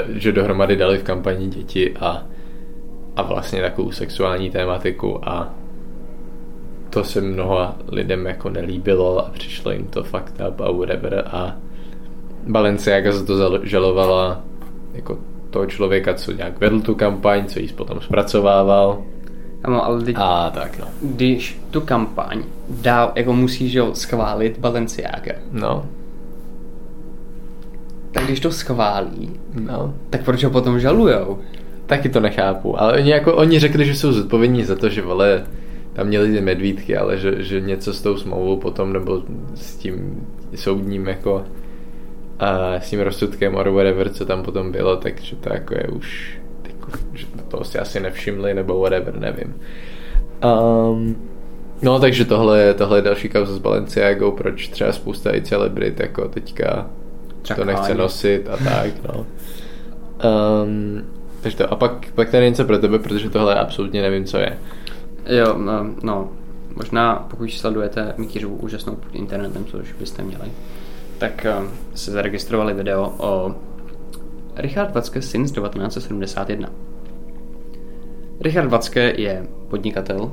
že 0.08 0.32
dohromady 0.32 0.76
dali 0.76 0.98
v 0.98 1.02
kampani 1.02 1.46
děti 1.46 1.94
a, 2.00 2.22
a 3.16 3.22
vlastně 3.22 3.60
takovou 3.60 3.92
sexuální 3.92 4.50
tématiku 4.50 5.28
a 5.28 5.54
to 6.90 7.04
se 7.04 7.20
mnoha 7.20 7.76
lidem 7.88 8.26
jako 8.26 8.50
nelíbilo 8.50 9.26
a 9.26 9.30
přišlo 9.30 9.70
jim 9.70 9.86
to 9.86 10.02
fakt 10.02 10.34
up 10.48 10.60
a 10.60 10.70
whatever 10.70 11.24
a 11.26 11.56
Balenciaga 12.46 13.12
za 13.12 13.26
to 13.26 13.60
žalovala 13.62 14.40
jako 14.92 15.18
toho 15.50 15.66
člověka, 15.66 16.14
co 16.14 16.32
nějak 16.32 16.60
vedl 16.60 16.80
tu 16.80 16.94
kampaň, 16.94 17.46
co 17.46 17.60
jí 17.60 17.68
potom 17.68 18.00
zpracovával. 18.00 19.02
Ano, 19.68 19.84
ale 19.84 20.02
teď, 20.02 20.16
a 20.18 20.50
tak 20.50 20.78
no. 20.78 20.86
Když 21.02 21.60
tu 21.70 21.80
kampaň 21.80 22.42
dá, 22.68 23.12
jako 23.14 23.32
musíš 23.32 23.76
ho 23.76 23.94
schválit 23.94 24.58
Balenciaga. 24.58 25.32
No. 25.52 25.86
Tak 28.12 28.24
když 28.24 28.40
to 28.40 28.52
schválí, 28.52 29.30
no. 29.60 29.94
tak 30.10 30.24
proč 30.24 30.44
ho 30.44 30.50
potom 30.50 30.80
žalujou? 30.80 31.38
Taky 31.86 32.08
to 32.08 32.20
nechápu, 32.20 32.80
ale 32.80 32.92
oni, 32.92 33.10
jako, 33.10 33.34
oni 33.34 33.58
řekli, 33.58 33.84
že 33.84 33.94
jsou 33.94 34.12
zodpovědní 34.12 34.64
za 34.64 34.76
to, 34.76 34.88
že 34.88 35.02
vole, 35.02 35.44
tam 35.92 36.06
měli 36.06 36.32
ty 36.32 36.40
medvídky, 36.40 36.96
ale 36.96 37.18
že, 37.18 37.42
že 37.44 37.60
něco 37.60 37.92
s 37.92 38.02
tou 38.02 38.16
smlouvou 38.16 38.56
potom, 38.56 38.92
nebo 38.92 39.22
s 39.54 39.76
tím 39.76 40.26
soudním 40.54 41.06
jako 41.06 41.44
a 42.38 42.80
s 42.80 42.90
tím 42.90 43.00
rozsudkem 43.00 43.54
or 43.54 43.68
whatever, 43.70 44.08
co 44.08 44.26
tam 44.26 44.42
potom 44.42 44.72
bylo, 44.72 44.96
takže 44.96 45.36
to 45.36 45.52
jako 45.52 45.74
je 45.74 45.88
už 45.88 46.38
že 47.14 47.26
to 47.48 47.64
si 47.64 47.78
asi 47.78 48.00
nevšimli 48.00 48.54
nebo 48.54 48.80
whatever, 48.80 49.18
nevím. 49.18 49.54
Um, 50.44 51.16
no 51.82 51.98
takže 51.98 52.24
tohle, 52.24 52.74
tohle 52.74 52.98
je 52.98 53.02
další 53.02 53.28
kauza 53.28 53.54
s 53.54 53.58
Balenciagou, 53.58 54.30
proč 54.30 54.68
třeba 54.68 54.92
spousta 54.92 55.34
i 55.34 55.42
celebrit 55.42 56.00
jako 56.00 56.28
teďka 56.28 56.86
Čakání. 57.42 57.66
to 57.66 57.72
nechce 57.72 57.94
nosit 57.94 58.48
a 58.48 58.56
tak, 58.64 58.92
no. 59.08 59.26
Um, 60.64 61.04
takže 61.40 61.56
to, 61.56 61.72
a 61.72 61.76
pak, 61.76 62.12
pak 62.14 62.30
tady 62.30 62.44
něco 62.50 62.64
pro 62.64 62.78
tebe, 62.78 62.98
protože 62.98 63.30
tohle 63.30 63.54
absolutně 63.54 64.02
nevím, 64.02 64.24
co 64.24 64.38
je. 64.38 64.58
Jo, 65.26 65.58
no, 65.58 65.86
no 66.02 66.28
možná 66.74 67.26
pokud 67.30 67.50
sledujete 67.50 68.14
Mikýřovu 68.16 68.56
úžasnou 68.56 68.96
internetem, 69.12 69.64
což 69.64 69.92
byste 69.92 70.22
měli, 70.22 70.50
tak 71.18 71.46
uh, 71.60 71.66
se 71.94 72.10
zaregistrovali 72.10 72.74
video 72.74 73.14
o 73.18 73.54
Richard 74.58 74.94
Watzke 74.94 75.22
syn 75.22 75.48
z 75.48 75.52
1971. 75.52 76.68
Richard 78.40 78.68
Watzke 78.68 79.14
je 79.16 79.46
podnikatel, 79.68 80.32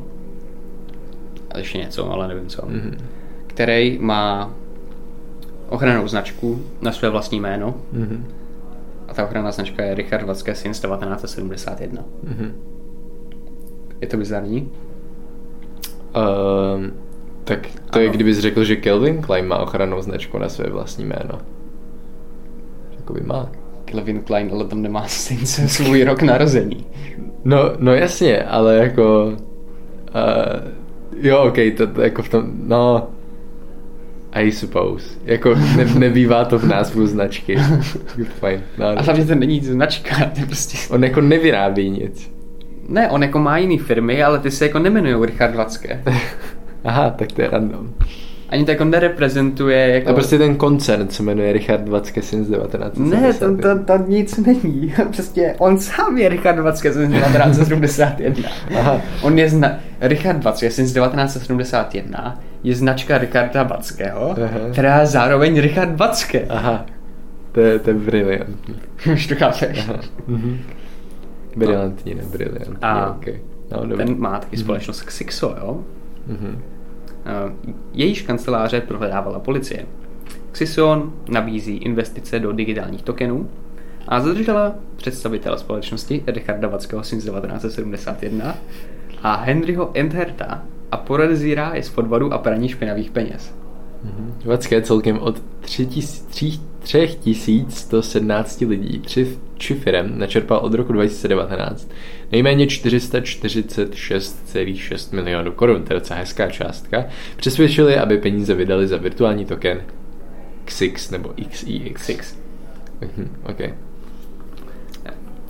a 1.51 1.57
ještě 1.57 1.77
něco, 1.77 2.11
ale 2.11 2.27
nevím 2.27 2.49
co, 2.49 2.61
mm-hmm. 2.61 2.97
který 3.47 3.99
má 4.01 4.53
ochrannou 5.69 6.07
značku 6.07 6.61
na 6.81 6.91
své 6.91 7.09
vlastní 7.09 7.39
jméno. 7.39 7.75
Mm-hmm. 7.93 8.23
A 9.07 9.13
ta 9.13 9.25
ochranná 9.25 9.51
značka 9.51 9.83
je 9.83 9.95
Richard 9.95 10.25
Watzke 10.25 10.55
syn 10.55 10.73
z 10.73 10.79
1971. 10.79 12.03
Mm-hmm. 12.23 12.51
Je 14.01 14.07
to 14.07 14.17
bizarní? 14.17 14.71
Um, 16.15 16.93
tak 17.43 17.67
to 17.67 17.99
ano. 17.99 18.01
je, 18.01 18.09
kdybys 18.09 18.39
řekl, 18.39 18.63
že 18.63 18.75
Kelvin 18.75 19.21
Klein 19.21 19.47
má 19.47 19.57
ochrannou 19.57 20.01
značku 20.01 20.37
na 20.37 20.49
své 20.49 20.69
vlastní 20.69 21.05
jméno. 21.05 21.39
Jakoby 22.97 23.21
má. 23.21 23.49
Kelvin 23.95 24.21
Klein, 24.21 24.49
ale 24.53 24.65
tam 24.65 24.81
nemá 24.81 25.07
stejně 25.07 25.45
svůj 25.45 26.03
rok 26.03 26.21
narození. 26.21 26.85
No, 27.43 27.57
no 27.79 27.93
jasně, 27.93 28.43
ale 28.43 28.77
jako... 28.77 29.25
Uh, 29.25 29.33
jo, 31.21 31.43
ok, 31.43 31.57
to, 31.77 31.87
to 31.87 32.01
jako 32.01 32.23
v 32.23 32.29
tom, 32.29 32.51
no... 32.63 33.07
I 34.33 34.51
suppose. 34.51 35.19
Jako 35.25 35.55
ne, 35.55 35.85
nebývá 35.85 36.45
to 36.45 36.59
v 36.59 36.63
názvu 36.63 37.07
značky. 37.07 37.55
Fajn. 38.39 38.61
No, 38.77 38.85
a 38.85 39.01
hlavně 39.01 39.25
to 39.25 39.35
není 39.35 39.61
značka, 39.61 40.15
to 40.33 40.39
je 40.39 40.45
prostě... 40.45 40.77
On 40.93 41.03
jako 41.03 41.21
nevyrábí 41.21 41.89
nic. 41.89 42.31
Ne, 42.89 43.09
on 43.09 43.23
jako 43.23 43.39
má 43.39 43.57
jiný 43.57 43.77
firmy, 43.77 44.23
ale 44.23 44.39
ty 44.39 44.51
se 44.51 44.65
jako 44.65 44.79
nemenují 44.79 45.25
Richard 45.25 45.55
Vacké. 45.55 46.03
Aha, 46.83 47.09
tak 47.09 47.31
to 47.31 47.41
je 47.41 47.49
random. 47.49 47.93
Ani 48.49 48.65
to 48.65 48.71
jako 48.71 48.85
nereprezentuje 48.85 49.89
jako... 49.89 50.09
A 50.09 50.13
prostě 50.13 50.37
ten 50.37 50.55
koncern 50.55 51.09
se 51.09 51.23
jmenuje 51.23 51.53
Richard 51.53 51.87
Vacké 51.87 52.21
syn 52.21 52.45
z 52.45 52.49
1970. 52.49 53.21
Ne, 53.21 53.33
to, 53.33 53.57
to, 53.57 53.83
to, 53.85 54.07
nic 54.07 54.37
není. 54.37 54.93
Prostě 55.15 55.55
on 55.57 55.77
sám 55.77 56.17
je 56.17 56.29
Richard 56.29 56.59
Vacké 56.59 56.93
syn 56.93 57.11
z 57.11 57.13
1971. 57.13 58.49
Aha. 58.79 59.01
On 59.21 59.39
je 59.39 59.49
zna... 59.49 59.79
Richard 60.01 60.43
Vacké 60.43 60.71
syn 60.71 60.87
z 60.87 60.93
1971 60.93 62.39
je 62.63 62.75
značka 62.75 63.17
Richarda 63.17 63.63
Vackého, 63.63 64.35
Aha. 64.43 64.59
která 64.71 64.99
je 64.99 65.07
zároveň 65.07 65.61
Richard 65.61 65.95
Vacké. 65.95 66.45
Aha. 66.49 66.85
To 67.51 67.59
je, 67.59 67.79
to 67.79 67.89
je 67.89 67.93
brilliantní. 67.93 68.75
Už 69.13 69.27
to 69.27 69.35
chápeš. 69.35 69.89
Mhm. 70.27 70.59
Brilantní, 71.55 72.15
ne 72.15 72.23
brilliantní. 72.31 72.75
A 72.81 73.09
okay. 73.09 73.39
no, 73.71 73.97
ten 73.97 74.19
má 74.19 74.39
taky 74.39 74.57
společnost 74.57 75.01
Xixo, 75.01 75.55
jo? 75.61 75.83
Mm-hmm. 76.29 76.55
Jejíž 77.93 78.21
kanceláře 78.21 78.81
prohledávala 78.81 79.39
policie. 79.39 79.85
Xision 80.51 81.13
nabízí 81.29 81.77
investice 81.77 82.39
do 82.39 82.51
digitálních 82.51 83.01
tokenů 83.01 83.49
a 84.07 84.19
zadržela 84.19 84.75
představitele 84.95 85.57
společnosti 85.57 86.23
Richarda 86.27 86.67
Vackého 86.67 87.03
z 87.03 87.09
1971 87.09 88.55
a 89.23 89.35
Henryho 89.35 89.91
Entherta 89.93 90.63
a 90.91 90.97
podezírá 90.97 91.71
je 91.73 91.83
z 91.83 91.89
podvodu 91.89 92.33
a 92.33 92.37
praní 92.37 92.69
špinavých 92.69 93.11
peněz. 93.11 93.55
Vacké 94.45 94.81
celkem 94.81 95.19
od 95.19 95.41
3117 96.85 98.61
lidí, 98.61 98.99
tři, 98.99 99.37
či 99.57 99.73
firem 99.73 100.19
načerpal 100.19 100.57
od 100.57 100.73
roku 100.73 100.93
2019 100.93 101.89
nejméně 102.31 102.65
446,6 102.65 105.15
milionů 105.15 105.51
korun, 105.51 105.83
to 105.83 105.93
je 105.93 105.99
docela 105.99 106.19
hezká 106.19 106.49
částka, 106.49 107.05
přesvědčili, 107.35 107.97
aby 107.97 108.17
peníze 108.17 108.53
vydali 108.53 108.87
za 108.87 108.97
virtuální 108.97 109.45
token 109.45 109.81
XIX 110.65 111.11
nebo 111.11 111.33
XIX. 111.49 112.37
Mhm, 113.01 113.35
okay. 113.43 113.73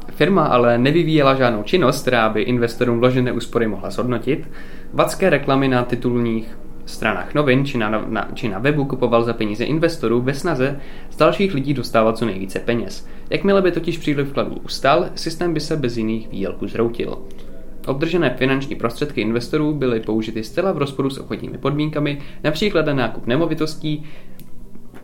Firma 0.10 0.46
ale 0.46 0.77
nevyvíjela 0.77 1.36
žádnou 1.36 1.63
činnost, 1.63 2.01
která 2.01 2.30
by 2.30 2.42
investorům 2.42 3.00
vložené 3.00 3.32
úspory 3.32 3.68
mohla 3.68 3.89
zhodnotit. 3.89 4.50
Vacké 4.94 5.30
reklamy 5.30 5.68
na 5.68 5.84
titulních 5.84 6.58
stranách 6.86 7.34
novin 7.34 7.65
či 7.65 7.77
na, 7.77 8.06
na, 8.08 8.30
či 8.34 8.50
na 8.50 8.60
webu 8.60 8.86
kupoval 8.86 9.24
za 9.24 9.34
peníze 9.34 9.63
investorů 9.63 10.22
ve 10.22 10.34
snaze 10.34 10.80
z 11.10 11.18
dalších 11.18 11.54
lidí 11.54 11.74
dostávat 11.74 12.18
co 12.18 12.25
nejvíce 12.25 12.60
peněz. 12.60 13.08
Jakmile 13.30 13.62
by 13.62 13.72
totiž 13.72 13.98
příliv 13.98 14.30
vkladů 14.30 14.56
ustal, 14.65 15.06
systém 15.15 15.54
by 15.54 15.60
se 15.60 15.75
bez 15.75 15.98
jiných 15.98 16.30
výjelků 16.30 16.68
zroutil. 16.68 17.18
Obdržené 17.88 18.36
finanční 18.38 18.75
prostředky 18.75 19.22
investorů 19.22 19.74
byly 19.74 20.00
použity 20.00 20.44
zcela 20.44 20.72
v 20.72 20.77
rozporu 20.77 21.10
s 21.10 21.18
obchodními 21.18 21.58
podmínkami, 21.58 22.22
například 22.44 22.86
na 22.86 22.94
nákup 22.94 23.27
nemovitostí, 23.27 24.06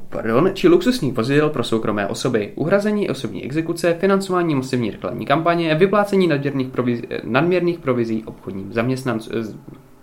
pardon, 0.09 0.49
či 0.53 0.67
luxusních 0.67 1.13
vozidel 1.13 1.49
pro 1.49 1.63
soukromé 1.63 2.07
osoby, 2.07 2.51
uhrazení 2.55 3.09
osobní 3.09 3.43
exekuce, 3.43 3.93
financování 3.93 4.55
masivní 4.55 4.91
reklamní 4.91 5.25
kampaně, 5.25 5.75
vyplácení 5.75 6.27
nadměrných 6.27 6.67
provizí, 6.67 7.03
nadměrných 7.23 7.79
provizí 7.79 8.23
obchodním 8.25 8.73
zaměstnancům, 8.73 9.33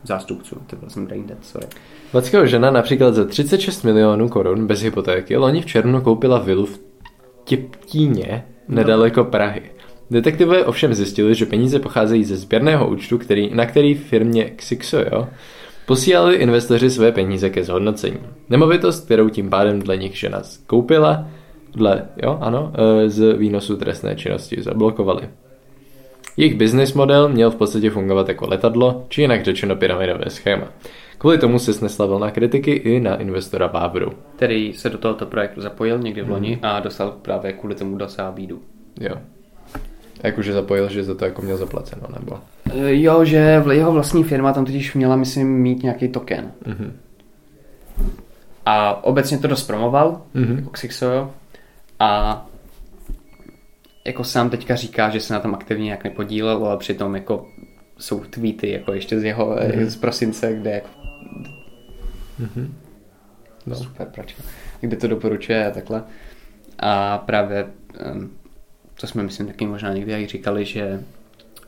zástupců. 0.04 0.56
To 0.66 0.76
byl 0.76 0.90
jsem 0.90 1.06
brain 1.06 1.26
dead, 1.26 1.44
sorry. 1.44 1.66
Vackého 2.12 2.46
žena 2.46 2.70
například 2.70 3.14
za 3.14 3.24
36 3.24 3.82
milionů 3.82 4.28
korun 4.28 4.66
bez 4.66 4.82
hypotéky 4.82 5.36
loni 5.36 5.62
v 5.62 5.66
červnu 5.66 6.00
koupila 6.00 6.38
vilu 6.38 6.66
v 6.66 6.80
Těptíně 7.44 8.44
nedaleko 8.68 9.24
Prahy. 9.24 9.62
Detektivové 10.10 10.64
ovšem 10.64 10.94
zjistili, 10.94 11.34
že 11.34 11.46
peníze 11.46 11.78
pocházejí 11.78 12.24
ze 12.24 12.36
sběrného 12.36 12.88
účtu, 12.88 13.18
který, 13.18 13.54
na 13.54 13.66
který 13.66 13.94
firmě 13.94 14.44
Xixojo 14.44 15.28
posílali 15.86 16.36
investoři 16.36 16.90
své 16.90 17.12
peníze 17.12 17.50
ke 17.50 17.64
zhodnocení. 17.64 18.18
Nemovitost, 18.48 19.04
kterou 19.04 19.28
tím 19.28 19.50
pádem 19.50 19.82
dle 19.82 19.96
nich 19.96 20.18
žena 20.18 20.42
koupila, 20.66 21.26
dle, 21.74 22.08
jo, 22.22 22.38
ano, 22.40 22.72
e, 22.74 23.10
z 23.10 23.32
výnosu 23.32 23.76
trestné 23.76 24.16
činnosti 24.16 24.62
zablokovali. 24.62 25.28
Jejich 26.38 26.54
business 26.54 26.94
model 26.94 27.28
měl 27.28 27.50
v 27.50 27.56
podstatě 27.56 27.90
fungovat 27.90 28.28
jako 28.28 28.46
letadlo, 28.48 29.04
či 29.08 29.20
jinak 29.20 29.44
řečeno 29.44 29.76
pyramidové 29.76 30.30
schéma. 30.30 30.68
Kvůli 31.18 31.38
tomu 31.38 31.58
se 31.58 31.72
snesla 31.72 32.06
vlna 32.06 32.30
kritiky 32.30 32.70
i 32.70 33.00
na 33.00 33.16
investora 33.16 33.66
Vávru. 33.66 34.12
Který 34.36 34.72
se 34.72 34.90
do 34.90 34.98
tohoto 34.98 35.26
projektu 35.26 35.60
zapojil 35.60 35.98
někdy 35.98 36.22
v 36.22 36.30
loni 36.30 36.48
hmm. 36.54 36.60
a 36.62 36.80
dostal 36.80 37.10
právě 37.22 37.52
kvůli 37.52 37.74
tomu 37.74 37.96
docela 37.96 38.32
bídu. 38.32 38.62
Jo. 39.00 39.14
Jakože 40.22 40.52
zapojil, 40.52 40.88
že 40.88 41.04
za 41.04 41.14
to 41.14 41.24
jako 41.24 41.42
měl 41.42 41.56
zaplaceno, 41.56 42.02
nebo? 42.18 42.38
E, 42.74 42.94
jo, 43.02 43.24
že 43.24 43.62
jeho 43.70 43.92
vlastní 43.92 44.24
firma 44.24 44.52
tam 44.52 44.64
totiž 44.64 44.94
měla, 44.94 45.16
myslím, 45.16 45.48
mít 45.48 45.82
nějaký 45.82 46.08
token. 46.08 46.52
Mm-hmm. 46.66 46.90
A 48.66 49.04
obecně 49.04 49.38
to 49.38 49.48
dost 49.48 49.66
promoval, 49.66 50.22
mm-hmm. 50.34 50.56
jako 50.56 50.70
Xixo, 50.70 51.30
a 51.98 52.46
jako 54.08 54.24
sám 54.24 54.50
teďka 54.50 54.76
říká, 54.76 55.10
že 55.10 55.20
se 55.20 55.34
na 55.34 55.40
tom 55.40 55.54
aktivně 55.54 55.84
nějak 55.84 56.04
nepodílel, 56.04 56.66
ale 56.66 56.76
přitom 56.76 57.14
jako 57.14 57.48
jsou 57.98 58.20
tweety 58.20 58.70
jako 58.70 58.92
ještě 58.92 59.20
z 59.20 59.24
jeho 59.24 59.56
mm-hmm. 59.56 59.86
z 59.86 59.96
prosince, 59.96 60.54
kde 60.54 60.70
jako 60.70 60.88
mm-hmm. 62.40 62.68
no. 63.66 63.76
super 63.76 64.06
pračka, 64.06 64.42
kde 64.80 64.96
to 64.96 65.08
doporučuje 65.08 65.66
a 65.66 65.70
takhle. 65.70 66.04
A 66.78 67.18
právě 67.18 67.66
to 69.00 69.06
jsme 69.06 69.22
myslím 69.22 69.46
taky 69.46 69.66
možná 69.66 69.92
někdy 69.92 70.12
jak 70.12 70.28
říkali, 70.28 70.64
že 70.64 71.04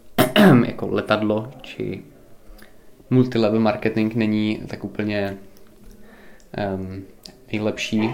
jako 0.67 0.89
letadlo 0.89 1.53
či 1.63 2.03
multilevel 3.11 3.61
marketing 3.61 4.15
není 4.15 4.63
tak 4.67 4.85
úplně 4.85 5.37
um, 6.75 7.05
nejlepší 7.53 8.11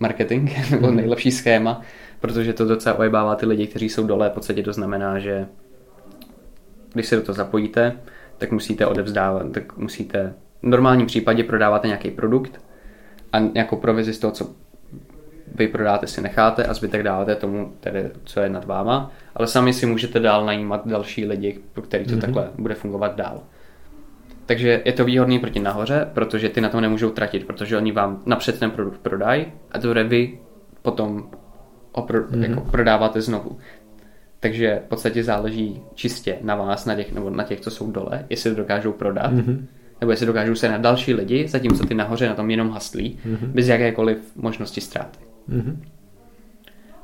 marketing 0.00 0.50
nebo 0.70 0.90
mm. 0.90 0.96
nejlepší 0.96 1.30
schéma, 1.30 1.82
protože 2.24 2.52
to 2.52 2.64
docela 2.64 2.98
ojebává 2.98 3.34
ty 3.34 3.46
lidi, 3.46 3.66
kteří 3.66 3.88
jsou 3.88 4.06
dole. 4.06 4.30
V 4.30 4.32
podstatě 4.32 4.62
to 4.62 4.72
znamená, 4.72 5.18
že 5.18 5.46
když 6.92 7.06
se 7.06 7.16
do 7.16 7.22
toho 7.22 7.36
zapojíte, 7.36 7.96
tak 8.38 8.52
musíte 8.52 8.86
odevzdávat, 8.86 9.52
tak 9.52 9.76
musíte 9.76 10.34
v 10.62 10.66
normálním 10.66 11.06
případě 11.06 11.44
prodáváte 11.44 11.86
nějaký 11.86 12.10
produkt 12.10 12.60
a 13.32 13.38
nějakou 13.38 13.76
provizi 13.76 14.12
z 14.12 14.18
toho, 14.18 14.30
co 14.30 14.50
vy 15.54 15.68
prodáte, 15.68 16.06
si 16.06 16.20
necháte 16.20 16.64
a 16.64 16.74
zbytek 16.74 17.02
dáváte 17.02 17.34
tomu, 17.36 17.72
tedy, 17.80 18.10
co 18.24 18.40
je 18.40 18.48
nad 18.48 18.64
váma, 18.64 19.10
ale 19.34 19.46
sami 19.46 19.72
si 19.72 19.86
můžete 19.86 20.20
dál 20.20 20.46
najímat 20.46 20.86
další 20.86 21.26
lidi, 21.26 21.60
pro 21.72 21.82
který 21.82 22.04
to 22.04 22.10
mm-hmm. 22.10 22.20
takhle 22.20 22.50
bude 22.58 22.74
fungovat 22.74 23.16
dál. 23.16 23.40
Takže 24.46 24.82
je 24.84 24.92
to 24.92 25.04
výhodný 25.04 25.38
proti 25.38 25.60
nahoře, 25.60 26.08
protože 26.14 26.48
ty 26.48 26.60
na 26.60 26.68
tom 26.68 26.80
nemůžou 26.80 27.10
tratit, 27.10 27.46
protože 27.46 27.76
oni 27.76 27.92
vám 27.92 28.22
napřed 28.26 28.58
ten 28.58 28.70
produkt 28.70 28.98
prodají 28.98 29.46
a 29.72 29.78
to 29.78 29.94
vy 29.94 30.38
potom 30.82 31.30
ho 31.94 32.02
pro, 32.02 32.22
mm-hmm. 32.22 32.50
jako 32.50 32.60
prodáváte 32.60 33.20
znovu. 33.20 33.58
Takže 34.40 34.82
v 34.86 34.88
podstatě 34.88 35.24
záleží 35.24 35.82
čistě 35.94 36.38
na 36.42 36.54
vás, 36.54 36.86
na 36.86 36.94
těch, 36.94 37.12
nebo 37.12 37.30
na 37.30 37.44
těch, 37.44 37.60
co 37.60 37.70
jsou 37.70 37.90
dole, 37.90 38.26
jestli 38.30 38.50
to 38.50 38.56
dokážou 38.56 38.92
prodat, 38.92 39.32
mm-hmm. 39.32 39.64
nebo 40.00 40.12
jestli 40.12 40.26
dokážou 40.26 40.54
se 40.54 40.68
na 40.68 40.78
další 40.78 41.14
lidi, 41.14 41.48
zatímco 41.48 41.86
ty 41.86 41.94
nahoře 41.94 42.28
na 42.28 42.34
tom 42.34 42.50
jenom 42.50 42.70
haslí, 42.70 43.18
mm-hmm. 43.26 43.46
bez 43.46 43.68
jakékoliv 43.68 44.18
možnosti 44.36 44.80
ztráty. 44.80 45.18
Mm-hmm. 45.48 45.76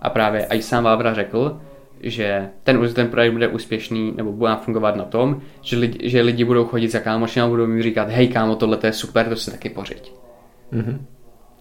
A 0.03 0.11
právě 0.11 0.47
i 0.47 0.63
sám 0.63 0.85
Vávra 0.85 1.15
řekl, 1.15 1.61
že 2.01 2.49
ten, 2.63 2.95
ten 2.95 3.09
projekt 3.09 3.33
bude 3.33 3.49
úspěšný 3.49 4.13
nebo 4.17 4.33
bude 4.33 4.57
fungovat 4.57 4.97
na 4.97 5.05
tom, 5.05 5.41
že 5.63 5.77
lidi, 5.77 6.11
že 6.11 6.23
lidi 6.23 6.45
budou 6.45 6.65
chodit 6.65 6.89
za 6.89 7.01
kámošem 7.01 7.45
a 7.45 7.49
budou 7.49 7.67
mi 7.67 7.83
říkat, 7.83 8.09
hej 8.09 8.29
kámo, 8.29 8.57
tohle 8.57 8.79
je 8.85 8.93
super, 8.93 9.29
to 9.29 9.37
si 9.37 9.51
taky 9.51 9.71
pořiď. 9.71 10.13
Mm-hmm. 10.73 10.99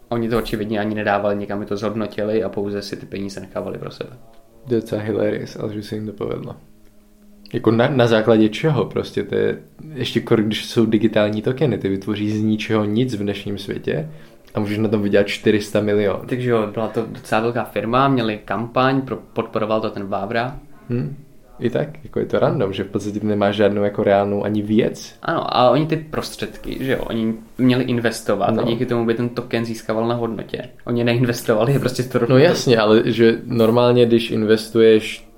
Oni 0.09 0.29
to 0.29 0.37
očividně 0.37 0.79
ani 0.79 0.95
nedávali, 0.95 1.35
někam 1.35 1.59
mi 1.59 1.65
to 1.65 1.77
zhodnotili 1.77 2.43
a 2.43 2.49
pouze 2.49 2.81
si 2.81 2.95
ty 2.95 3.05
peníze 3.05 3.39
nechávali 3.39 3.77
pro 3.77 3.91
sebe. 3.91 4.09
Docela 4.67 5.01
hilarious, 5.01 5.55
ale 5.55 5.73
že 5.73 5.83
se 5.83 5.95
jim 5.95 6.05
to 6.05 6.13
povedlo. 6.13 6.55
Jako 7.53 7.71
na, 7.71 7.87
na 7.87 8.07
základě 8.07 8.49
čeho 8.49 8.85
prostě, 8.85 9.23
to 9.23 9.35
je, 9.35 9.59
ještě 9.93 10.21
když 10.35 10.65
jsou 10.65 10.85
digitální 10.85 11.41
tokeny, 11.41 11.77
ty 11.77 11.89
vytvoří 11.89 12.31
z 12.31 12.41
ničeho 12.41 12.85
nic 12.85 13.15
v 13.15 13.19
dnešním 13.19 13.57
světě 13.57 14.09
a 14.53 14.59
můžeš 14.59 14.77
na 14.77 14.87
tom 14.87 15.01
vydělat 15.01 15.27
400 15.27 15.81
milionů. 15.81 16.19
Takže 16.25 16.49
jo, 16.49 16.67
byla 16.73 16.87
to 16.87 17.05
docela 17.09 17.41
velká 17.41 17.63
firma, 17.63 18.07
měli 18.07 18.39
kampaň, 18.45 19.01
pro, 19.01 19.15
podporoval 19.15 19.81
to 19.81 19.89
ten 19.89 20.07
Vávra. 20.07 20.59
Hmm. 20.89 21.15
I 21.59 21.69
tak, 21.69 21.89
jako 22.03 22.19
je 22.19 22.25
to 22.25 22.39
random, 22.39 22.73
že 22.73 22.83
v 22.83 22.87
podstatě 22.87 23.19
nemáš 23.23 23.55
žádnou 23.55 23.83
jako 23.83 24.03
reálnou 24.03 24.43
ani 24.43 24.61
věc. 24.61 25.15
Ano, 25.21 25.57
a 25.57 25.69
oni 25.69 25.87
ty 25.87 25.97
prostředky, 25.97 26.77
že 26.79 26.91
jo, 26.91 26.99
oni 27.03 27.33
měli 27.57 27.83
investovat 27.83 28.55
no. 28.55 28.61
a 28.61 28.65
díky 28.65 28.85
tomu 28.85 29.05
by 29.05 29.13
ten 29.13 29.29
token 29.29 29.65
získával 29.65 30.07
na 30.07 30.15
hodnotě. 30.15 30.69
Oni 30.85 31.03
neinvestovali, 31.03 31.73
je 31.73 31.79
prostě 31.79 32.03
to 32.03 32.19
No 32.29 32.37
jasně, 32.37 32.77
ale 32.77 33.01
že 33.05 33.37
normálně, 33.45 34.05
když 34.05 34.31
investuješ 34.31 35.29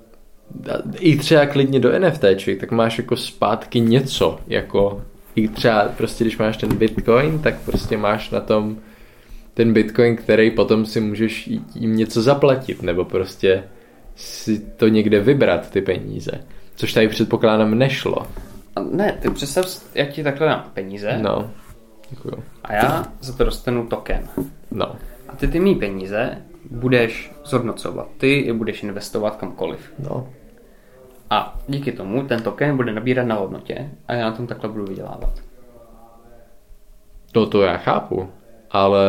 i 0.98 1.16
třeba 1.16 1.46
klidně 1.46 1.80
do 1.80 1.98
NFT, 1.98 2.24
tak 2.60 2.70
máš 2.70 2.98
jako 2.98 3.16
zpátky 3.16 3.80
něco, 3.80 4.38
jako 4.46 5.02
i 5.34 5.48
třeba 5.48 5.88
prostě 5.96 6.24
když 6.24 6.38
máš 6.38 6.56
ten 6.56 6.76
Bitcoin, 6.76 7.38
tak 7.38 7.54
prostě 7.64 7.96
máš 7.96 8.30
na 8.30 8.40
tom 8.40 8.76
ten 9.54 9.72
bitcoin, 9.72 10.16
který 10.16 10.50
potom 10.50 10.86
si 10.86 11.00
můžeš 11.00 11.50
jim 11.74 11.96
něco 11.96 12.22
zaplatit, 12.22 12.82
nebo 12.82 13.04
prostě 13.04 13.62
si 14.16 14.60
to 14.60 14.88
někde 14.88 15.20
vybrat, 15.20 15.70
ty 15.70 15.82
peníze. 15.82 16.32
Což 16.76 16.92
tady 16.92 17.08
předpokládám 17.08 17.78
nešlo. 17.78 18.26
Ne, 18.90 19.12
ty 19.12 19.30
představ, 19.30 19.66
jak 19.94 20.08
ti 20.08 20.22
takhle 20.22 20.46
dám 20.46 20.70
peníze. 20.74 21.18
No, 21.22 21.50
děkuju. 22.10 22.44
A 22.64 22.72
já 22.72 23.06
za 23.20 23.32
to 23.32 23.44
dostanu 23.44 23.86
token. 23.86 24.28
No. 24.70 24.96
A 25.28 25.36
ty 25.36 25.48
ty 25.48 25.60
mý 25.60 25.74
peníze 25.74 26.42
budeš 26.70 27.32
zhodnocovat. 27.44 28.08
Ty 28.18 28.46
je 28.46 28.52
budeš 28.52 28.82
investovat 28.82 29.36
kamkoliv. 29.36 29.92
No. 29.98 30.28
A 31.30 31.60
díky 31.68 31.92
tomu 31.92 32.26
ten 32.26 32.42
token 32.42 32.76
bude 32.76 32.92
nabírat 32.92 33.26
na 33.26 33.34
hodnotě 33.34 33.90
a 34.08 34.14
já 34.14 34.30
na 34.30 34.36
tom 34.36 34.46
takhle 34.46 34.70
budu 34.70 34.84
vydělávat. 34.84 35.42
To, 37.32 37.46
to 37.46 37.62
já 37.62 37.76
chápu 37.76 38.28
ale 38.72 39.04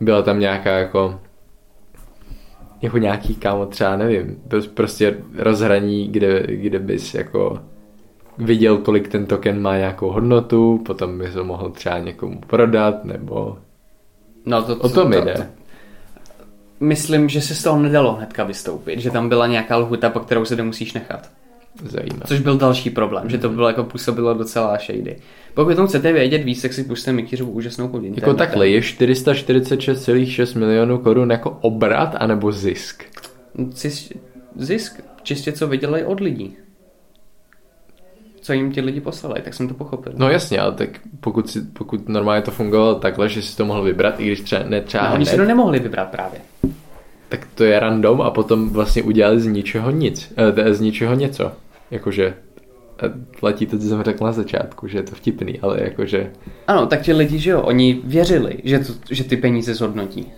byla 0.00 0.22
tam 0.22 0.40
nějaká 0.40 0.70
jako 0.78 1.20
jako 2.82 2.98
nějaký 2.98 3.34
kámo 3.34 3.66
třeba, 3.66 3.96
nevím, 3.96 4.42
prostě 4.74 5.18
rozhraní, 5.36 6.08
kde, 6.08 6.46
kde 6.46 6.78
bys 6.78 7.14
jako 7.14 7.58
viděl, 8.38 8.78
kolik 8.78 9.08
ten 9.08 9.26
token 9.26 9.62
má 9.62 9.76
nějakou 9.76 10.10
hodnotu, 10.10 10.82
potom 10.86 11.18
bys 11.18 11.34
ho 11.34 11.44
mohl 11.44 11.70
třeba 11.70 11.98
někomu 11.98 12.40
prodat, 12.46 13.04
nebo 13.04 13.58
no 14.46 14.62
to, 14.62 14.76
o 14.76 14.88
tom 14.88 15.12
to, 15.12 15.20
jde. 15.20 15.34
To, 15.34 15.42
myslím, 16.80 17.28
že 17.28 17.40
se 17.40 17.54
z 17.54 17.62
toho 17.62 17.78
nedalo 17.78 18.12
hnedka 18.12 18.44
vystoupit, 18.44 19.00
že 19.00 19.10
tam 19.10 19.28
byla 19.28 19.46
nějaká 19.46 19.76
lhuta, 19.76 20.10
po 20.10 20.20
kterou 20.20 20.44
se 20.44 20.56
nemusíš 20.56 20.92
nechat. 20.92 21.30
Zajímavé. 21.84 22.22
Což 22.26 22.40
byl 22.40 22.58
další 22.58 22.90
problém, 22.90 23.30
že 23.30 23.38
to 23.38 23.48
bylo 23.48 23.68
jako 23.68 23.84
působilo 23.84 24.34
docela 24.34 24.78
shady. 24.86 25.16
Pokud 25.54 25.74
tomu 25.74 25.88
chcete 25.88 26.12
vědět 26.12 26.38
víc, 26.38 26.62
tak 26.62 26.72
si 26.72 26.84
puste 26.84 27.12
Mikyřovu 27.12 27.50
úžasnou 27.50 27.88
pod 27.88 28.02
Jako 28.04 28.34
takhle, 28.34 28.68
je 28.68 28.80
446,6 28.80 30.58
milionů 30.58 30.98
korun 30.98 31.30
jako 31.30 31.58
obrat 31.60 32.14
anebo 32.18 32.52
zisk? 32.52 33.04
Zisk, 34.56 35.02
čistě 35.22 35.52
co 35.52 35.68
vydělají 35.68 36.04
od 36.04 36.20
lidí. 36.20 36.56
Co 38.40 38.52
jim 38.52 38.72
ti 38.72 38.80
lidi 38.80 39.00
poslali, 39.00 39.40
tak 39.42 39.54
jsem 39.54 39.68
to 39.68 39.74
pochopil. 39.74 40.12
No 40.16 40.30
jasně, 40.30 40.60
ale 40.60 40.72
tak 40.72 40.88
pokud, 41.20 41.50
si, 41.50 41.60
pokud 41.60 42.08
normálně 42.08 42.42
to 42.42 42.50
fungovalo 42.50 42.94
takhle, 42.94 43.28
že 43.28 43.42
si 43.42 43.56
to 43.56 43.64
mohl 43.64 43.82
vybrat, 43.82 44.20
i 44.20 44.26
když 44.26 44.40
třeba 44.40 44.62
ne 44.62 44.80
třeba 44.80 45.08
no, 45.08 45.14
oni 45.14 45.26
si 45.26 45.36
to 45.36 45.44
nemohli 45.44 45.78
vybrat 45.78 46.10
právě. 46.10 46.40
Tak 47.32 47.48
to 47.54 47.64
je 47.64 47.80
random 47.80 48.20
a 48.20 48.30
potom 48.30 48.68
vlastně 48.68 49.02
udělali 49.02 49.40
z 49.40 49.46
ničeho 49.46 49.90
nic, 49.90 50.32
eh, 50.36 50.74
z 50.74 50.80
ničeho 50.80 51.14
něco. 51.14 51.52
Jakože 51.90 52.34
platí 53.40 53.66
to, 53.66 53.78
co 53.78 53.88
jsem 53.88 54.02
řekl 54.02 54.24
na 54.24 54.32
začátku, 54.32 54.88
že 54.88 54.98
je 54.98 55.02
to 55.02 55.14
vtipný, 55.14 55.60
ale 55.60 55.80
jakože... 55.82 56.30
Ano, 56.66 56.86
tak 56.86 57.02
ti 57.02 57.12
lidi, 57.12 57.38
že 57.38 57.50
jo, 57.50 57.62
oni 57.62 58.00
věřili, 58.04 58.58
že, 58.64 58.78
to, 58.78 58.92
že 59.10 59.24
ty 59.24 59.36
peníze 59.36 59.74
zhodnotí. 59.74 60.32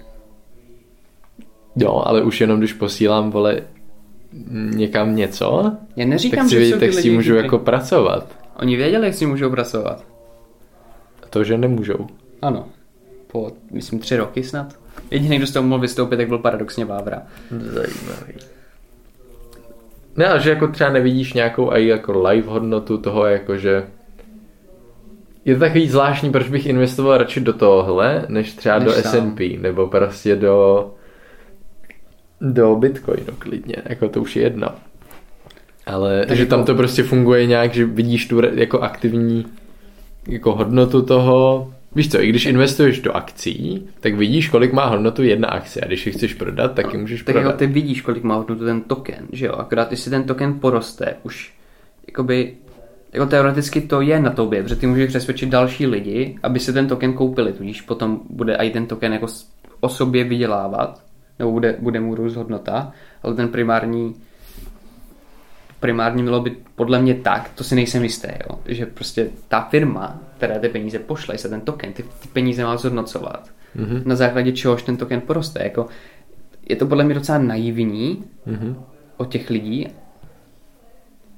Jo, 1.76 2.02
ale 2.06 2.22
už 2.22 2.40
jenom 2.40 2.58
když 2.58 2.72
posílám, 2.72 3.30
vole, 3.30 3.62
někam 4.74 5.16
něco, 5.16 5.72
Já 5.96 6.06
neříkám, 6.06 6.38
tak 6.38 6.48
si, 6.48 6.54
že 6.54 6.72
jsou 6.72 6.80
tak 6.80 6.92
si 6.92 7.10
můžu 7.10 7.30
chytrý. 7.30 7.44
jako 7.44 7.58
pracovat. 7.58 8.38
Oni 8.56 8.76
věděli, 8.76 9.06
jak 9.06 9.14
si 9.14 9.26
můžou 9.26 9.50
pracovat. 9.50 10.04
To, 11.30 11.44
že 11.44 11.58
nemůžou. 11.58 12.06
Ano. 12.42 12.68
Po, 13.26 13.50
myslím, 13.70 13.98
tři 13.98 14.16
roky 14.16 14.42
snad. 14.42 14.83
Jediný, 15.10 15.36
kdo 15.36 15.46
z 15.46 15.52
toho 15.52 15.68
mohl 15.68 15.80
vystoupit, 15.80 16.16
tak 16.16 16.28
byl 16.28 16.38
paradoxně 16.38 16.84
Vávra. 16.84 17.22
Zajímavý. 17.50 18.34
Ne, 20.16 20.26
ale 20.26 20.40
že 20.40 20.50
jako 20.50 20.68
třeba 20.68 20.90
nevidíš 20.90 21.32
nějakou 21.32 21.72
i 21.72 21.86
jako 21.86 22.22
live 22.28 22.48
hodnotu 22.48 22.98
toho, 22.98 23.26
jakože 23.26 23.84
je 25.44 25.54
to 25.54 25.60
takový 25.60 25.88
zvláštní, 25.88 26.30
proč 26.30 26.48
bych 26.48 26.66
investoval 26.66 27.18
radši 27.18 27.40
do 27.40 27.52
tohohle, 27.52 28.24
než 28.28 28.52
třeba 28.52 28.78
než 28.78 28.84
do 28.84 28.92
S&P, 28.92 29.56
nebo 29.60 29.86
prostě 29.86 30.36
do 30.36 30.90
do 32.40 32.76
Bitcoinu 32.76 33.32
klidně, 33.38 33.76
jako 33.84 34.08
to 34.08 34.20
už 34.20 34.36
je 34.36 34.42
jedno. 34.42 34.68
Ale 35.86 36.26
Takže 36.26 36.44
že 36.44 36.50
tam 36.50 36.64
to 36.64 36.74
prostě 36.74 37.02
funguje 37.02 37.46
nějak, 37.46 37.74
že 37.74 37.84
vidíš 37.84 38.28
tu 38.28 38.40
jako 38.54 38.80
aktivní 38.80 39.46
jako 40.28 40.54
hodnotu 40.54 41.02
toho, 41.02 41.73
Víš 41.94 42.10
co, 42.10 42.22
i 42.22 42.28
když 42.28 42.46
investuješ 42.46 43.00
do 43.00 43.16
akcí, 43.16 43.88
tak 44.00 44.14
vidíš, 44.14 44.48
kolik 44.48 44.72
má 44.72 44.86
hodnotu 44.86 45.22
jedna 45.22 45.48
akce 45.48 45.80
a 45.80 45.86
když 45.86 46.06
ji 46.06 46.12
chceš 46.12 46.34
prodat, 46.34 46.74
tak 46.74 46.92
ji 46.92 46.98
můžeš 46.98 47.22
tak 47.22 47.34
prodat. 47.34 47.50
Tak 47.50 47.58
ty 47.58 47.66
vidíš, 47.66 48.00
kolik 48.00 48.22
má 48.22 48.34
hodnotu 48.34 48.64
ten 48.64 48.80
token, 48.80 49.26
že 49.32 49.46
jo? 49.46 49.52
Akorát 49.52 49.90
jestli 49.90 50.10
ten 50.10 50.24
token 50.24 50.60
poroste, 50.60 51.16
už 51.22 51.54
jakoby 52.06 52.54
jako 53.12 53.26
teoreticky 53.26 53.80
to 53.80 54.00
je 54.00 54.20
na 54.20 54.30
tobě, 54.30 54.62
protože 54.62 54.76
ty 54.76 54.86
můžeš 54.86 55.08
přesvědčit 55.08 55.48
další 55.48 55.86
lidi, 55.86 56.38
aby 56.42 56.60
se 56.60 56.72
ten 56.72 56.88
token 56.88 57.12
koupili, 57.12 57.52
tudíž 57.52 57.80
potom 57.80 58.20
bude 58.30 58.54
i 58.54 58.70
ten 58.70 58.86
token 58.86 59.12
jako 59.12 59.26
o 59.80 59.88
sobě 59.88 60.24
vydělávat, 60.24 61.02
nebo 61.38 61.52
bude, 61.52 61.76
bude 61.78 62.00
mu 62.00 62.14
růst 62.14 62.36
hodnota, 62.36 62.92
ale 63.22 63.34
ten 63.34 63.48
primární 63.48 64.14
primárně 65.80 66.22
mělo 66.22 66.40
být 66.40 66.58
podle 66.74 67.02
mě 67.02 67.14
tak, 67.14 67.50
to 67.54 67.64
si 67.64 67.74
nejsem 67.74 68.02
jistý, 68.02 68.28
jo, 68.28 68.58
že 68.66 68.86
prostě 68.86 69.30
ta 69.48 69.60
firma, 69.60 70.18
která 70.44 70.60
ty 70.60 70.68
peníze 70.68 70.98
pošle, 70.98 71.38
se 71.38 71.48
ten 71.48 71.60
token, 71.60 71.92
ty, 71.92 72.02
ty 72.02 72.28
peníze 72.32 72.64
má 72.64 72.76
zhodnocovat. 72.76 73.50
Mm-hmm. 73.76 74.06
Na 74.06 74.16
základě 74.16 74.52
čehož 74.52 74.82
ten 74.82 74.96
token 74.96 75.20
poroste. 75.20 75.62
Jako, 75.62 75.86
je 76.68 76.76
to 76.76 76.86
podle 76.86 77.04
mě 77.04 77.14
docela 77.14 77.38
naivní 77.38 78.24
Mhm. 78.46 78.76
od 79.16 79.28
těch 79.28 79.50
lidí, 79.50 79.88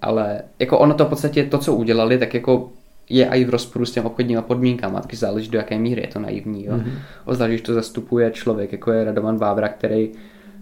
ale 0.03 0.43
jako 0.59 0.79
ono 0.79 0.95
to 0.95 1.05
v 1.05 1.09
podstatě 1.09 1.45
to, 1.45 1.59
co 1.59 1.75
udělali, 1.75 2.19
tak 2.19 2.35
jako 2.35 2.73
je 3.11 3.27
i 3.29 3.45
v 3.45 3.51
rozporu 3.51 3.87
s 3.87 3.93
těmi 3.93 4.07
obchodníma 4.07 4.43
podmínkama, 4.43 5.01
taky 5.01 5.17
záleží 5.17 5.51
do 5.51 5.59
jaké 5.59 5.79
míry 5.79 6.01
je 6.01 6.09
to 6.09 6.19
naivní. 6.21 6.65
Jo? 6.65 6.73
Mm-hmm. 6.73 6.93
Ozvlášť, 7.25 7.51
když 7.51 7.61
to 7.61 7.75
zastupuje 7.75 8.31
člověk, 8.31 8.73
jako 8.73 8.93
je 8.93 9.05
Radovan 9.05 9.37
Vávra, 9.37 9.69
který 9.69 10.13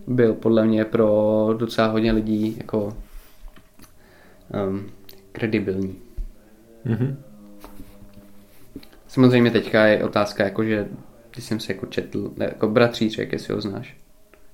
byl 0.07 0.33
podle 0.35 0.67
mě 0.67 0.85
pro 0.85 1.49
docela 1.59 1.89
hodně 1.89 2.13
lidí 2.13 2.55
jako 2.59 2.97
um, 4.69 4.87
kredibilní. 5.33 5.95
Mhm. 6.85 7.17
Samozřejmě 9.15 9.51
teďka 9.51 9.87
je 9.87 10.05
otázka, 10.05 10.45
jako 10.45 10.65
že 10.65 10.89
když 11.31 11.45
jsem 11.45 11.61
se 11.61 11.73
jako 11.73 11.87
četl, 11.87 12.33
jako 12.37 12.69
bratříček, 12.69 13.33
jestli 13.33 13.55
ho 13.55 13.61
znáš. 13.61 13.97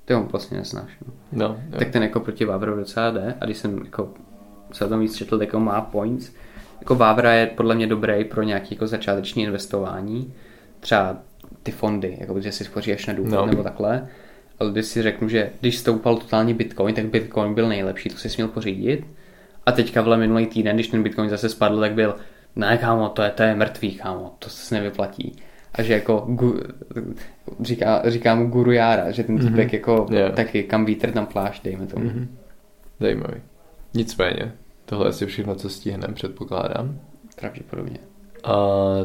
Ty 0.04 0.14
ho 0.14 0.22
vlastně 0.22 0.58
neznáš. 0.58 0.96
No. 1.06 1.12
No, 1.32 1.46
jo. 1.72 1.78
tak 1.78 1.88
ten 1.90 2.02
jako 2.02 2.20
proti 2.20 2.44
Vávrovi 2.44 2.80
docela 2.80 3.10
jde 3.10 3.34
a 3.40 3.44
když 3.44 3.56
jsem 3.56 3.78
jako 3.84 4.08
se 4.72 4.84
o 4.84 4.88
tom 4.88 5.00
víc 5.00 5.16
četl, 5.16 5.38
tak 5.38 5.48
jako 5.48 5.60
má 5.60 5.80
points. 5.80 6.32
Jako 6.80 6.94
Vávra 6.94 7.32
je 7.32 7.46
podle 7.46 7.74
mě 7.74 7.86
dobrý 7.86 8.24
pro 8.24 8.42
nějaké 8.42 8.66
jako 8.70 8.86
začáteční 8.86 9.42
investování, 9.42 10.34
třeba 10.80 11.16
ty 11.62 11.72
fondy, 11.72 12.16
jako 12.20 12.40
že 12.40 12.52
si 12.52 12.64
spoří 12.64 12.92
až 12.92 13.06
na 13.06 13.14
důchod 13.14 13.30
No. 13.30 13.40
no. 13.40 13.46
nebo 13.46 13.62
takhle. 13.62 14.08
Ale 14.58 14.70
když 14.72 14.86
si 14.86 15.02
řeknu, 15.02 15.28
že 15.28 15.50
když 15.60 15.78
stoupal 15.78 16.16
totálně 16.16 16.54
Bitcoin, 16.54 16.94
tak 16.94 17.06
Bitcoin 17.06 17.54
byl 17.54 17.68
nejlepší, 17.68 18.08
to 18.08 18.16
si 18.16 18.28
směl 18.28 18.48
pořídit. 18.48 19.04
A 19.66 19.72
teďka 19.72 20.02
vle 20.02 20.16
minulý 20.16 20.46
týden, 20.46 20.76
když 20.76 20.88
ten 20.88 21.02
Bitcoin 21.02 21.30
zase 21.30 21.48
spadl, 21.48 21.80
tak 21.80 21.92
byl, 21.92 22.14
ne 22.56 22.78
kámo, 22.78 23.08
to 23.08 23.22
je, 23.22 23.30
to 23.30 23.42
je 23.42 23.54
mrtvý 23.54 23.94
kámo, 23.94 24.34
to 24.38 24.48
se 24.50 24.74
nevyplatí. 24.74 25.36
A 25.74 25.82
že 25.82 25.92
jako 25.92 26.24
gu, 26.28 26.60
říká, 27.60 28.02
říká 28.10 28.34
mu 28.34 28.46
guru 28.46 28.72
Jára, 28.72 29.10
že 29.10 29.22
ten 29.24 29.38
týpek 29.38 29.68
mm-hmm. 29.68 29.74
jako 29.74 30.06
Jo. 30.10 30.32
taky 30.34 30.62
kam 30.62 30.84
vítr 30.84 31.10
tam 31.10 31.26
plášť, 31.26 31.64
dejme 31.64 31.86
tomu. 31.86 32.04
Mm-hmm. 32.04 32.14
Mhm. 32.14 32.36
Zajímavý. 33.00 33.34
Nicméně, 33.94 34.52
tohle 34.84 35.06
je 35.06 35.08
asi 35.08 35.26
všechno, 35.26 35.54
co 35.54 35.68
stihneme, 35.70 36.14
předpokládám. 36.14 36.98
Pravděpodobně. 37.40 37.98
A, 38.44 38.54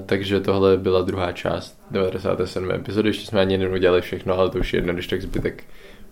takže 0.05 0.39
tohle 0.39 0.77
byla 0.77 1.01
druhá 1.01 1.31
část 1.31 1.81
97. 1.91 2.71
epizody, 2.71 3.09
ještě 3.09 3.25
jsme 3.25 3.41
ani 3.41 3.57
neudělali 3.57 4.01
všechno, 4.01 4.37
ale 4.37 4.49
to 4.49 4.59
už 4.59 4.73
je 4.73 4.77
jedno, 4.77 4.93
když 4.93 5.07
tak 5.07 5.21
zbytek 5.21 5.63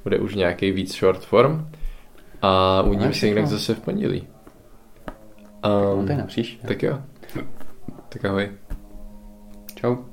bude 0.04 0.17
už 0.19 0.36
nějaký 0.36 0.72
víc 0.72 0.96
short 0.98 1.26
form. 1.26 1.67
A 2.41 2.82
uvidíme 2.82 3.13
se 3.13 3.28
jinak 3.28 3.48
zase 3.48 3.76
v 3.76 3.80
pondělí. 3.80 4.28
No, 5.65 5.93
Um, 5.96 6.06
to 6.06 6.12
je 6.12 6.17
na 6.17 6.26
příště. 6.26 6.67
tak 6.67 6.84
jo. 6.84 7.02
Tak 8.13 8.26
ahoj. 8.30 8.45
Čau. 9.73 10.12